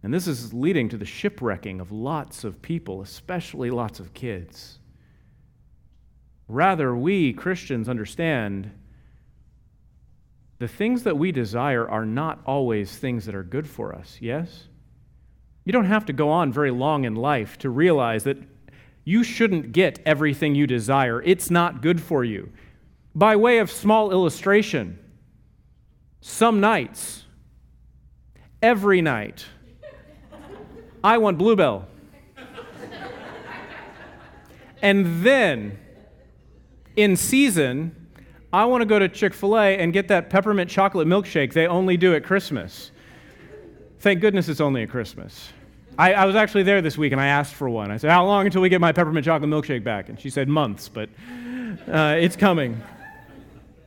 And 0.04 0.14
this 0.14 0.28
is 0.28 0.54
leading 0.54 0.90
to 0.90 0.98
the 0.98 1.06
shipwrecking 1.06 1.80
of 1.80 1.92
lots 1.92 2.44
of 2.44 2.62
people, 2.62 3.02
especially 3.02 3.72
lots 3.72 4.02
of 4.02 4.14
kids. 4.14 4.80
Rather, 6.50 6.94
we 6.94 7.32
Christians 7.32 7.88
understand 7.88 8.70
the 10.60 10.68
things 10.68 11.04
that 11.04 11.18
we 11.18 11.32
desire 11.32 11.90
are 11.90 12.06
not 12.06 12.40
always 12.46 12.96
things 12.96 13.26
that 13.26 13.34
are 13.34 13.44
good 13.44 13.68
for 13.68 13.96
us, 13.96 14.18
yes? 14.20 14.66
You 15.66 15.72
don't 15.72 15.86
have 15.86 16.06
to 16.08 16.14
go 16.14 16.30
on 16.30 16.52
very 16.52 16.72
long 16.72 17.06
in 17.06 17.16
life 17.16 17.58
to 17.60 17.70
realize 17.70 18.26
that 18.26 18.38
you 19.06 19.24
shouldn't 19.24 19.72
get 19.72 20.00
everything 20.06 20.54
you 20.56 20.68
desire. 20.68 21.22
It's 21.22 21.50
not 21.50 21.82
good 21.82 22.02
for 22.02 22.24
you. 22.24 22.52
By 23.16 23.36
way 23.36 23.60
of 23.60 23.72
small 23.72 24.12
illustration, 24.12 25.00
some 26.22 26.60
nights, 26.60 27.24
every 28.62 29.02
night, 29.02 29.46
I 31.04 31.18
want 31.18 31.38
Blue 31.38 31.56
Bell. 31.56 31.88
and 34.82 35.24
then, 35.24 35.78
in 36.96 37.18
season, 37.18 37.96
I 38.54 38.66
want 38.66 38.82
to 38.82 38.86
go 38.86 39.00
to 39.00 39.10
Chick 39.10 39.34
fil 39.34 39.58
A 39.58 39.78
and 39.78 39.92
get 39.92 40.08
that 40.10 40.30
peppermint 40.30 40.70
chocolate 40.70 41.08
milkshake 41.08 41.54
they 41.54 41.68
only 41.68 41.98
do 41.98 42.16
at 42.16 42.24
Christmas. 42.24 42.92
Thank 44.00 44.22
goodness 44.22 44.48
it's 44.48 44.62
only 44.62 44.84
at 44.84 44.90
Christmas. 44.90 45.50
I, 45.98 46.14
I, 46.14 46.26
was 46.26 46.36
actually 46.36 46.64
there 46.64 46.82
this 46.82 46.98
week 46.98 47.12
and 47.12 47.22
I 47.22 47.28
asked 47.28 47.54
for 47.54 47.70
one. 47.70 47.92
I 47.92 47.98
said, 47.98 48.12
How 48.12 48.26
long 48.26 48.46
until 48.46 48.62
we 48.62 48.70
get 48.70 48.82
my 48.82 48.92
peppermint 48.92 49.26
chocolate 49.26 49.50
milkshake 49.50 49.84
back? 49.84 50.10
And 50.10 50.20
she 50.20 50.30
said, 50.30 50.48
Months, 50.48 50.90
but 50.90 51.10
uh, 51.88 52.16
it's 52.20 52.36
coming. 52.36 52.82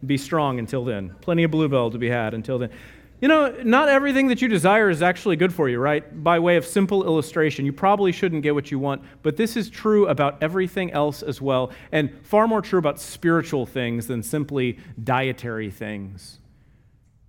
Be 0.04 0.16
strong 0.16 0.58
until 0.58 0.84
then. 0.84 1.14
Plenty 1.20 1.44
of 1.44 1.50
Blue 1.50 1.68
Bell 1.68 1.90
to 1.90 1.98
be 1.98 2.08
had 2.08 2.34
until 2.34 2.58
then. 2.58 2.70
You 3.18 3.28
know, 3.28 3.54
not 3.64 3.88
everything 3.88 4.28
that 4.28 4.42
you 4.42 4.48
desire 4.48 4.90
is 4.90 5.00
actually 5.00 5.36
good 5.36 5.52
for 5.52 5.70
you, 5.70 5.78
right? 5.78 6.22
By 6.22 6.38
way 6.38 6.56
of 6.56 6.66
simple 6.66 7.02
illustration, 7.04 7.64
you 7.64 7.72
probably 7.72 8.12
shouldn't 8.12 8.42
get 8.42 8.54
what 8.54 8.70
you 8.70 8.78
want, 8.78 9.02
but 9.22 9.38
this 9.38 9.56
is 9.56 9.70
true 9.70 10.06
about 10.08 10.42
everything 10.42 10.92
else 10.92 11.22
as 11.22 11.40
well, 11.40 11.70
and 11.92 12.10
far 12.22 12.46
more 12.46 12.60
true 12.60 12.78
about 12.78 13.00
spiritual 13.00 13.64
things 13.64 14.06
than 14.06 14.22
simply 14.22 14.78
dietary 15.02 15.70
things. 15.70 16.40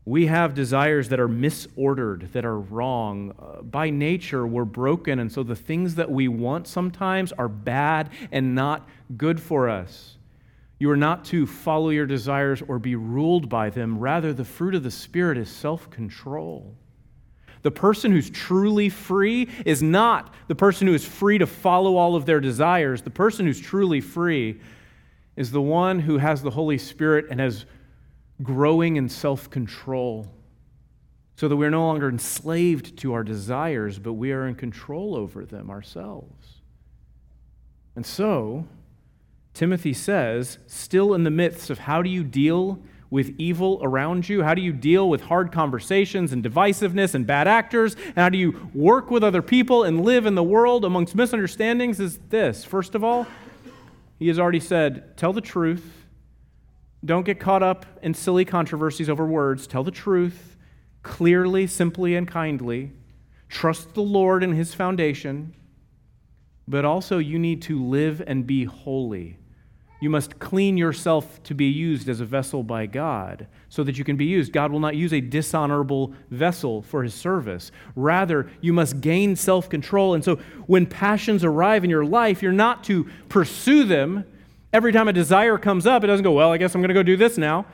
We 0.04 0.28
have 0.28 0.54
desires 0.54 1.08
that 1.10 1.22
are 1.22 1.30
misordered, 1.30 2.34
that 2.34 2.44
are 2.44 2.60
wrong. 2.60 3.34
Uh, 3.40 3.62
by 3.62 3.90
nature, 3.90 4.46
we're 4.46 4.66
broken, 4.66 5.20
and 5.20 5.32
so 5.32 5.42
the 5.42 5.56
things 5.56 5.96
that 5.96 6.12
we 6.12 6.28
want 6.28 6.68
sometimes 6.68 7.32
are 7.34 7.50
bad 7.50 8.10
and 8.32 8.56
not 8.56 8.88
good 9.16 9.42
for 9.42 9.70
us. 9.70 10.17
You 10.80 10.92
are 10.92 10.98
not 10.98 11.26
to 11.26 11.48
follow 11.48 11.90
your 11.90 12.06
desires 12.06 12.62
or 12.68 12.78
be 12.78 12.96
ruled 12.96 13.50
by 13.50 13.70
them. 13.70 13.98
Rather, 13.98 14.34
the 14.34 14.46
fruit 14.46 14.76
of 14.76 14.84
the 14.84 14.92
Spirit 14.92 15.38
is 15.38 15.50
self 15.50 15.90
control. 15.90 16.76
The 17.64 17.72
person 17.72 18.12
who's 18.12 18.30
truly 18.30 18.90
free 18.90 19.50
is 19.66 19.82
not 19.82 20.34
the 20.48 20.56
person 20.56 20.88
who 20.88 20.94
is 20.94 21.06
free 21.06 21.40
to 21.40 21.48
follow 21.48 21.98
all 21.98 22.16
of 22.16 22.26
their 22.26 22.40
desires. 22.40 23.02
The 23.02 23.10
person 23.10 23.46
who's 23.46 23.60
truly 23.60 24.00
free 24.00 24.62
is 25.36 25.52
the 25.52 25.62
one 25.62 26.00
who 26.00 26.18
has 26.18 26.42
the 26.42 26.52
Holy 26.52 26.78
Spirit 26.78 27.26
and 27.32 27.40
has 27.40 27.66
growing 28.44 28.98
in 28.98 29.10
self 29.10 29.50
control. 29.50 30.28
So 31.36 31.48
that 31.48 31.56
we're 31.56 31.70
no 31.70 31.86
longer 31.86 32.10
enslaved 32.10 32.98
to 33.00 33.14
our 33.14 33.24
desires, 33.24 34.00
but 34.00 34.14
we 34.14 34.32
are 34.32 34.48
in 34.48 34.56
control 34.56 35.16
over 35.16 35.46
them 35.46 35.70
ourselves. 35.70 36.62
And 37.96 38.04
so, 38.04 38.66
Timothy 39.58 39.92
says, 39.94 40.60
still 40.68 41.16
in 41.16 41.24
the 41.24 41.32
midst 41.32 41.72
of 41.72 41.80
how 41.80 42.04
do 42.04 42.12
you 42.12 42.24
deal 42.24 42.80
with 43.10 43.34
evil 43.40 43.80
around 43.82 44.30
you? 44.30 44.44
How 44.44 44.54
do 44.54 44.62
you 44.62 44.72
deal 44.72 45.10
with 45.10 45.22
hard 45.22 45.52
conversations 45.52 46.32
and 46.32 46.44
divisiveness 46.44 47.16
and 47.16 47.26
bad 47.26 47.48
actors? 47.48 47.96
And 47.96 48.18
how 48.18 48.30
do 48.30 48.38
you 48.38 48.70
work 48.76 49.10
with 49.10 49.24
other 49.24 49.42
people 49.42 49.84
and 49.84 50.06
live 50.06 50.28
in 50.28 50.36
the 50.36 50.44
world 50.44 50.86
amongst 50.86 51.16
misunderstandings? 51.16 52.00
Is 52.00 52.20
this. 52.30 52.64
First 52.64 52.94
of 52.94 53.04
all, 53.04 53.26
he 54.20 54.28
has 54.28 54.38
already 54.38 54.60
said, 54.60 55.18
tell 55.18 55.34
the 55.34 55.42
truth. 55.42 56.06
Don't 57.04 57.26
get 57.26 57.40
caught 57.40 57.64
up 57.64 57.88
in 58.04 58.14
silly 58.14 58.46
controversies 58.46 59.10
over 59.10 59.26
words. 59.26 59.66
Tell 59.66 59.84
the 59.84 59.90
truth. 59.90 60.56
clearly, 61.02 61.66
simply, 61.66 62.16
and 62.16 62.28
kindly. 62.28 62.92
Trust 63.50 63.96
the 63.96 64.02
Lord 64.02 64.44
and 64.44 64.54
his 64.54 64.76
foundation. 64.76 65.56
But 66.68 66.86
also, 66.86 67.18
you 67.18 67.40
need 67.40 67.64
to 67.64 67.84
live 67.84 68.22
and 68.28 68.46
be 68.46 68.66
holy. 68.66 69.38
You 70.00 70.12
must 70.12 70.38
clean 70.38 70.78
yourself 70.78 71.42
to 71.44 71.56
be 71.56 71.66
used 71.66 72.08
as 72.08 72.20
a 72.20 72.26
vessel 72.26 72.62
by 72.62 72.86
God 72.86 73.48
so 73.68 73.84
that 73.84 73.98
you 73.98 74.04
can 74.04 74.16
be 74.16 74.26
used. 74.26 74.54
God 74.54 74.72
will 74.72 74.80
not 74.80 74.96
use 74.96 75.12
a 75.12 75.22
dishonorable 75.22 76.14
vessel 76.30 76.84
for 76.84 77.04
his 77.04 77.16
service. 77.16 77.72
Rather, 77.96 78.50
you 78.62 78.74
must 78.74 79.02
gain 79.02 79.36
self 79.36 79.70
control. 79.70 80.14
And 80.14 80.24
so, 80.24 80.36
when 80.68 80.86
passions 80.86 81.44
arrive 81.44 81.84
in 81.84 81.90
your 81.90 82.06
life, 82.06 82.44
you're 82.44 82.52
not 82.52 82.84
to 82.86 83.06
pursue 83.28 83.86
them. 83.86 84.24
Every 84.72 84.92
time 84.92 85.08
a 85.08 85.14
desire 85.14 85.58
comes 85.58 85.88
up, 85.88 86.04
it 86.04 86.08
doesn't 86.08 86.24
go, 86.24 86.34
well, 86.34 86.52
I 86.52 86.58
guess 86.58 86.76
I'm 86.76 86.82
going 86.82 86.90
to 86.90 86.94
go 86.94 87.04
do 87.04 87.18
this 87.18 87.38
now. 87.38 87.66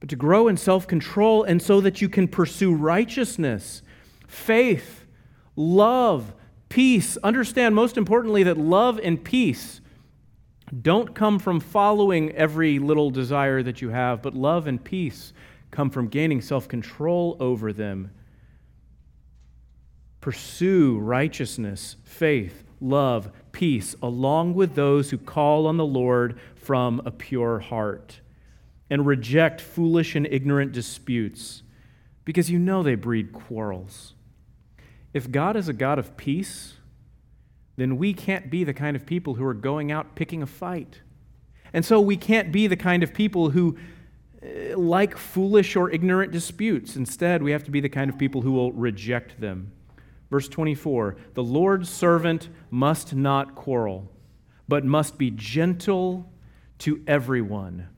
But 0.00 0.08
to 0.08 0.16
grow 0.16 0.48
in 0.48 0.56
self 0.56 0.86
control 0.86 1.44
and 1.44 1.60
so 1.60 1.82
that 1.82 2.00
you 2.00 2.08
can 2.08 2.26
pursue 2.26 2.74
righteousness, 2.74 3.82
faith, 4.26 5.04
love, 5.56 6.32
peace. 6.70 7.18
Understand, 7.18 7.74
most 7.74 7.98
importantly, 7.98 8.44
that 8.44 8.56
love 8.56 8.98
and 9.02 9.22
peace 9.22 9.81
don't 10.80 11.14
come 11.14 11.38
from 11.38 11.60
following 11.60 12.32
every 12.32 12.78
little 12.78 13.10
desire 13.10 13.62
that 13.62 13.82
you 13.82 13.90
have, 13.90 14.22
but 14.22 14.34
love 14.34 14.66
and 14.66 14.82
peace 14.82 15.34
come 15.70 15.90
from 15.90 16.08
gaining 16.08 16.40
self 16.40 16.66
control 16.66 17.36
over 17.40 17.72
them. 17.72 18.10
Pursue 20.20 20.98
righteousness, 20.98 21.96
faith, 22.04 22.64
love, 22.80 23.30
peace, 23.50 23.94
along 24.00 24.54
with 24.54 24.74
those 24.74 25.10
who 25.10 25.18
call 25.18 25.66
on 25.66 25.76
the 25.76 25.84
Lord 25.84 26.38
from 26.54 27.02
a 27.04 27.10
pure 27.10 27.58
heart. 27.58 28.20
And 28.88 29.06
reject 29.06 29.60
foolish 29.60 30.14
and 30.14 30.26
ignorant 30.26 30.72
disputes, 30.72 31.62
because 32.24 32.50
you 32.50 32.58
know 32.58 32.82
they 32.82 32.94
breed 32.94 33.32
quarrels. 33.32 34.14
If 35.12 35.30
God 35.30 35.56
is 35.56 35.68
a 35.68 35.72
God 35.72 35.98
of 35.98 36.16
peace, 36.16 36.74
then 37.76 37.96
we 37.96 38.12
can't 38.12 38.50
be 38.50 38.64
the 38.64 38.74
kind 38.74 38.96
of 38.96 39.06
people 39.06 39.34
who 39.34 39.44
are 39.44 39.54
going 39.54 39.90
out 39.90 40.14
picking 40.14 40.42
a 40.42 40.46
fight. 40.46 41.00
And 41.72 41.84
so 41.84 42.00
we 42.00 42.16
can't 42.16 42.52
be 42.52 42.66
the 42.66 42.76
kind 42.76 43.02
of 43.02 43.14
people 43.14 43.50
who 43.50 43.78
uh, 44.42 44.76
like 44.76 45.16
foolish 45.16 45.76
or 45.76 45.90
ignorant 45.90 46.32
disputes. 46.32 46.96
Instead, 46.96 47.42
we 47.42 47.52
have 47.52 47.64
to 47.64 47.70
be 47.70 47.80
the 47.80 47.88
kind 47.88 48.10
of 48.10 48.18
people 48.18 48.42
who 48.42 48.52
will 48.52 48.72
reject 48.72 49.40
them. 49.40 49.72
Verse 50.30 50.48
24 50.48 51.16
The 51.34 51.42
Lord's 51.42 51.88
servant 51.88 52.48
must 52.70 53.14
not 53.14 53.54
quarrel, 53.54 54.10
but 54.68 54.84
must 54.84 55.16
be 55.16 55.30
gentle 55.30 56.30
to 56.78 57.02
everyone, 57.06 57.88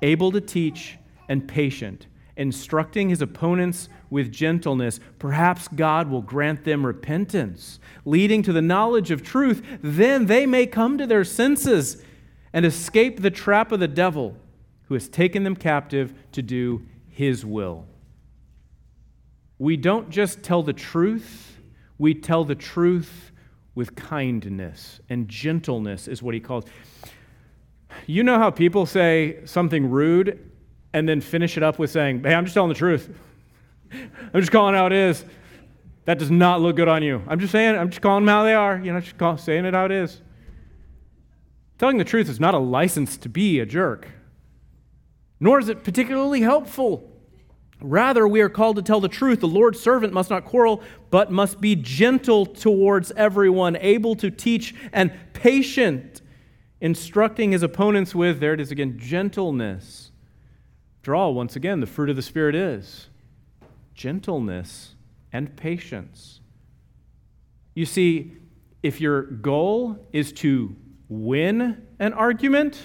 able 0.00 0.32
to 0.32 0.40
teach 0.40 0.96
and 1.28 1.46
patient 1.46 2.06
instructing 2.36 3.08
his 3.08 3.22
opponents 3.22 3.88
with 4.10 4.32
gentleness, 4.32 5.00
perhaps 5.18 5.68
God 5.68 6.08
will 6.08 6.22
grant 6.22 6.64
them 6.64 6.84
repentance, 6.86 7.78
leading 8.04 8.42
to 8.42 8.52
the 8.52 8.62
knowledge 8.62 9.10
of 9.10 9.22
truth. 9.22 9.62
Then 9.82 10.26
they 10.26 10.46
may 10.46 10.66
come 10.66 10.98
to 10.98 11.06
their 11.06 11.24
senses 11.24 12.02
and 12.52 12.64
escape 12.64 13.20
the 13.20 13.30
trap 13.30 13.72
of 13.72 13.80
the 13.80 13.88
devil 13.88 14.36
who 14.84 14.94
has 14.94 15.08
taken 15.08 15.44
them 15.44 15.56
captive 15.56 16.14
to 16.32 16.42
do 16.42 16.86
his 17.08 17.44
will. 17.44 17.86
We 19.58 19.76
don't 19.76 20.10
just 20.10 20.42
tell 20.42 20.62
the 20.62 20.72
truth, 20.72 21.58
we 21.98 22.14
tell 22.14 22.44
the 22.44 22.54
truth 22.54 23.30
with 23.74 23.94
kindness 23.94 25.00
and 25.08 25.28
gentleness, 25.28 26.08
is 26.08 26.22
what 26.22 26.34
he 26.34 26.40
calls. 26.40 26.64
You 28.06 28.22
know 28.22 28.38
how 28.38 28.50
people 28.50 28.86
say 28.86 29.40
something 29.44 29.88
rude 29.88 30.51
and 30.92 31.08
then 31.08 31.20
finish 31.20 31.56
it 31.56 31.62
up 31.62 31.78
with 31.78 31.90
saying, 31.90 32.22
Hey, 32.22 32.34
I'm 32.34 32.44
just 32.44 32.54
telling 32.54 32.68
the 32.68 32.74
truth. 32.74 33.10
I'm 33.92 34.40
just 34.40 34.52
calling 34.52 34.74
how 34.74 34.86
it 34.86 34.92
is. 34.92 35.24
That 36.04 36.18
does 36.18 36.30
not 36.30 36.60
look 36.60 36.76
good 36.76 36.88
on 36.88 37.02
you. 37.02 37.22
I'm 37.28 37.38
just 37.38 37.52
saying, 37.52 37.76
I'm 37.76 37.90
just 37.90 38.02
calling 38.02 38.24
them 38.24 38.32
how 38.32 38.44
they 38.44 38.54
are. 38.54 38.80
You 38.82 38.92
know, 38.92 39.00
just 39.00 39.18
call, 39.18 39.38
saying 39.38 39.64
it 39.64 39.74
how 39.74 39.84
it 39.84 39.92
is. 39.92 40.20
Telling 41.78 41.98
the 41.98 42.04
truth 42.04 42.28
is 42.28 42.40
not 42.40 42.54
a 42.54 42.58
license 42.58 43.16
to 43.18 43.28
be 43.28 43.60
a 43.60 43.66
jerk, 43.66 44.08
nor 45.40 45.58
is 45.58 45.68
it 45.68 45.84
particularly 45.84 46.40
helpful. 46.40 47.08
Rather, 47.80 48.28
we 48.28 48.40
are 48.40 48.48
called 48.48 48.76
to 48.76 48.82
tell 48.82 49.00
the 49.00 49.08
truth. 49.08 49.40
The 49.40 49.48
Lord's 49.48 49.80
servant 49.80 50.12
must 50.12 50.30
not 50.30 50.44
quarrel, 50.44 50.82
but 51.10 51.32
must 51.32 51.60
be 51.60 51.74
gentle 51.74 52.46
towards 52.46 53.10
everyone, 53.12 53.76
able 53.76 54.14
to 54.16 54.30
teach 54.30 54.74
and 54.92 55.12
patient, 55.32 56.22
instructing 56.80 57.50
his 57.50 57.64
opponents 57.64 58.14
with, 58.14 58.38
there 58.38 58.54
it 58.54 58.60
is 58.60 58.70
again, 58.70 58.98
gentleness. 58.98 60.11
After 61.02 61.16
all, 61.16 61.34
once 61.34 61.56
again, 61.56 61.80
the 61.80 61.86
fruit 61.88 62.10
of 62.10 62.14
the 62.14 62.22
Spirit 62.22 62.54
is 62.54 63.08
gentleness 63.92 64.94
and 65.32 65.56
patience. 65.56 66.38
You 67.74 67.86
see, 67.86 68.36
if 68.84 69.00
your 69.00 69.22
goal 69.22 69.98
is 70.12 70.30
to 70.34 70.76
win 71.08 71.84
an 71.98 72.12
argument, 72.12 72.80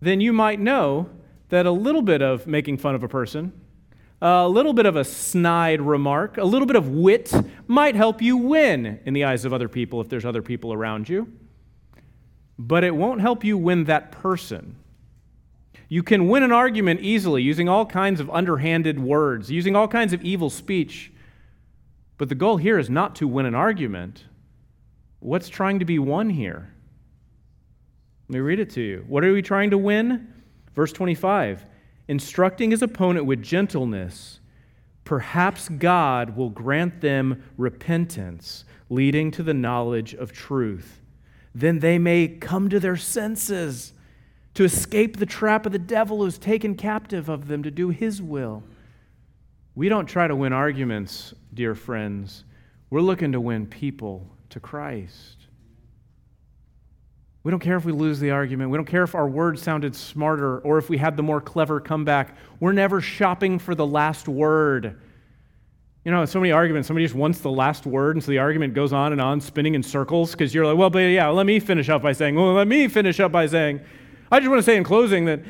then 0.00 0.20
you 0.20 0.32
might 0.32 0.60
know 0.60 1.10
that 1.48 1.66
a 1.66 1.72
little 1.72 2.02
bit 2.02 2.22
of 2.22 2.46
making 2.46 2.78
fun 2.78 2.94
of 2.94 3.02
a 3.02 3.08
person, 3.08 3.52
a 4.20 4.48
little 4.48 4.72
bit 4.72 4.86
of 4.86 4.94
a 4.94 5.02
snide 5.02 5.80
remark, 5.80 6.38
a 6.38 6.44
little 6.44 6.66
bit 6.66 6.76
of 6.76 6.88
wit 6.90 7.32
might 7.66 7.96
help 7.96 8.22
you 8.22 8.36
win 8.36 9.00
in 9.04 9.12
the 9.12 9.24
eyes 9.24 9.44
of 9.44 9.52
other 9.52 9.68
people 9.68 10.00
if 10.00 10.08
there's 10.08 10.24
other 10.24 10.40
people 10.40 10.72
around 10.72 11.08
you. 11.08 11.32
But 12.60 12.84
it 12.84 12.94
won't 12.94 13.20
help 13.20 13.42
you 13.42 13.58
win 13.58 13.86
that 13.86 14.12
person. 14.12 14.76
You 15.92 16.02
can 16.02 16.26
win 16.26 16.42
an 16.42 16.52
argument 16.52 17.00
easily 17.00 17.42
using 17.42 17.68
all 17.68 17.84
kinds 17.84 18.18
of 18.18 18.30
underhanded 18.30 18.98
words, 18.98 19.50
using 19.50 19.76
all 19.76 19.86
kinds 19.86 20.14
of 20.14 20.22
evil 20.22 20.48
speech. 20.48 21.12
But 22.16 22.30
the 22.30 22.34
goal 22.34 22.56
here 22.56 22.78
is 22.78 22.88
not 22.88 23.14
to 23.16 23.28
win 23.28 23.44
an 23.44 23.54
argument. 23.54 24.24
What's 25.20 25.50
trying 25.50 25.80
to 25.80 25.84
be 25.84 25.98
won 25.98 26.30
here? 26.30 26.72
Let 28.26 28.34
me 28.36 28.40
read 28.40 28.58
it 28.58 28.70
to 28.70 28.80
you. 28.80 29.04
What 29.06 29.22
are 29.22 29.34
we 29.34 29.42
trying 29.42 29.68
to 29.68 29.76
win? 29.76 30.32
Verse 30.74 30.94
25 30.94 31.66
instructing 32.08 32.70
his 32.70 32.80
opponent 32.80 33.26
with 33.26 33.42
gentleness, 33.42 34.40
perhaps 35.04 35.68
God 35.68 36.38
will 36.38 36.48
grant 36.48 37.02
them 37.02 37.42
repentance, 37.58 38.64
leading 38.88 39.30
to 39.32 39.42
the 39.42 39.52
knowledge 39.52 40.14
of 40.14 40.32
truth. 40.32 41.02
Then 41.54 41.80
they 41.80 41.98
may 41.98 42.28
come 42.28 42.70
to 42.70 42.80
their 42.80 42.96
senses 42.96 43.92
to 44.54 44.64
escape 44.64 45.16
the 45.16 45.26
trap 45.26 45.66
of 45.66 45.72
the 45.72 45.78
devil 45.78 46.18
who's 46.18 46.38
taken 46.38 46.74
captive 46.74 47.28
of 47.28 47.48
them 47.48 47.62
to 47.62 47.70
do 47.70 47.88
his 47.88 48.20
will. 48.20 48.62
We 49.74 49.88
don't 49.88 50.06
try 50.06 50.28
to 50.28 50.36
win 50.36 50.52
arguments, 50.52 51.32
dear 51.54 51.74
friends. 51.74 52.44
We're 52.90 53.00
looking 53.00 53.32
to 53.32 53.40
win 53.40 53.66
people 53.66 54.28
to 54.50 54.60
Christ. 54.60 55.38
We 57.44 57.50
don't 57.50 57.60
care 57.60 57.76
if 57.76 57.84
we 57.84 57.92
lose 57.92 58.20
the 58.20 58.30
argument. 58.30 58.70
We 58.70 58.76
don't 58.76 58.86
care 58.86 59.02
if 59.02 59.14
our 59.14 59.26
words 59.26 59.62
sounded 59.62 59.96
smarter 59.96 60.58
or 60.58 60.78
if 60.78 60.90
we 60.90 60.98
had 60.98 61.16
the 61.16 61.22
more 61.22 61.40
clever 61.40 61.80
comeback. 61.80 62.36
We're 62.60 62.72
never 62.72 63.00
shopping 63.00 63.58
for 63.58 63.74
the 63.74 63.86
last 63.86 64.28
word. 64.28 65.00
You 66.04 66.12
know, 66.12 66.24
so 66.24 66.38
many 66.38 66.52
arguments, 66.52 66.86
somebody 66.86 67.06
just 67.06 67.16
wants 67.16 67.40
the 67.40 67.50
last 67.50 67.86
word, 67.86 68.16
and 68.16 68.22
so 68.22 68.30
the 68.30 68.38
argument 68.38 68.74
goes 68.74 68.92
on 68.92 69.12
and 69.12 69.20
on, 69.20 69.40
spinning 69.40 69.74
in 69.74 69.82
circles, 69.82 70.32
because 70.32 70.52
you're 70.52 70.66
like, 70.66 70.76
well, 70.76 70.90
but 70.90 70.98
yeah, 70.98 71.28
let 71.28 71.46
me 71.46 71.60
finish 71.60 71.88
up 71.88 72.02
by 72.02 72.12
saying, 72.12 72.34
well, 72.34 72.52
let 72.52 72.66
me 72.68 72.88
finish 72.88 73.18
up 73.20 73.32
by 73.32 73.46
saying. 73.46 73.80
I 74.32 74.40
just 74.40 74.48
want 74.48 74.60
to 74.60 74.64
say 74.64 74.78
in 74.78 74.82
closing 74.82 75.26
that 75.26 75.42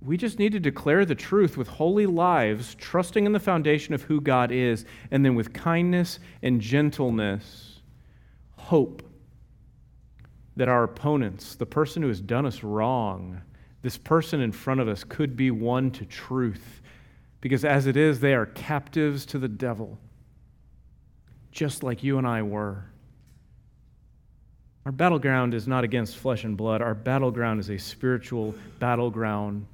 we 0.00 0.16
just 0.16 0.38
need 0.38 0.52
to 0.52 0.60
declare 0.60 1.04
the 1.04 1.14
truth 1.14 1.58
with 1.58 1.68
holy 1.68 2.06
lives, 2.06 2.74
trusting 2.76 3.26
in 3.26 3.32
the 3.32 3.40
foundation 3.40 3.92
of 3.92 4.04
who 4.04 4.22
God 4.22 4.50
is, 4.50 4.86
and 5.10 5.22
then 5.22 5.34
with 5.34 5.52
kindness 5.52 6.18
and 6.40 6.62
gentleness, 6.62 7.82
hope 8.56 9.02
that 10.56 10.66
our 10.70 10.84
opponents, 10.84 11.56
the 11.56 11.66
person 11.66 12.00
who 12.00 12.08
has 12.08 12.22
done 12.22 12.46
us 12.46 12.62
wrong, 12.62 13.42
this 13.82 13.98
person 13.98 14.40
in 14.40 14.50
front 14.50 14.80
of 14.80 14.88
us 14.88 15.04
could 15.04 15.36
be 15.36 15.50
won 15.50 15.90
to 15.90 16.06
truth. 16.06 16.80
Because 17.42 17.66
as 17.66 17.86
it 17.86 17.98
is, 17.98 18.20
they 18.20 18.32
are 18.32 18.46
captives 18.46 19.26
to 19.26 19.38
the 19.38 19.48
devil, 19.48 19.98
just 21.52 21.82
like 21.82 22.02
you 22.02 22.16
and 22.16 22.26
I 22.26 22.40
were. 22.40 22.86
Our 24.86 24.92
battleground 24.92 25.54
is 25.54 25.66
not 25.66 25.82
against 25.82 26.16
flesh 26.16 26.44
and 26.44 26.56
blood. 26.56 26.82
Our 26.82 26.94
battleground 26.94 27.60
is 27.60 27.70
a 27.70 27.78
spiritual 27.78 28.54
battleground. 28.78 29.66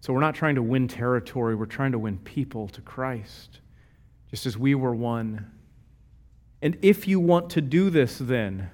So 0.00 0.12
we're 0.12 0.20
not 0.20 0.34
trying 0.34 0.54
to 0.56 0.62
win 0.62 0.88
territory, 0.88 1.54
we're 1.54 1.66
trying 1.66 1.92
to 1.92 1.98
win 1.98 2.18
people 2.18 2.68
to 2.68 2.80
Christ, 2.80 3.60
just 4.30 4.46
as 4.46 4.56
we 4.56 4.74
were 4.74 4.94
won. 4.94 5.50
And 6.62 6.78
if 6.82 7.06
you 7.06 7.20
want 7.20 7.50
to 7.50 7.60
do 7.60 7.90
this, 7.90 8.18
then, 8.18 8.70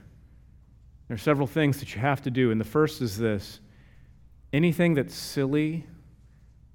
there 1.09 1.15
are 1.15 1.19
several 1.19 1.47
things 1.47 1.79
that 1.81 1.95
you 1.95 2.01
have 2.01 2.23
to 2.23 2.31
do. 2.31 2.51
And 2.51 2.61
the 2.61 2.65
first 2.65 3.03
is 3.03 3.19
this 3.19 3.61
anything 4.53 4.95
that's 4.95 5.15
silly 5.15 5.87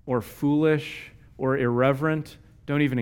or 0.06 0.22
foolish 0.22 1.12
or 1.38 1.58
irreverent, 1.58 2.38
don't 2.66 2.82
even 2.82 3.00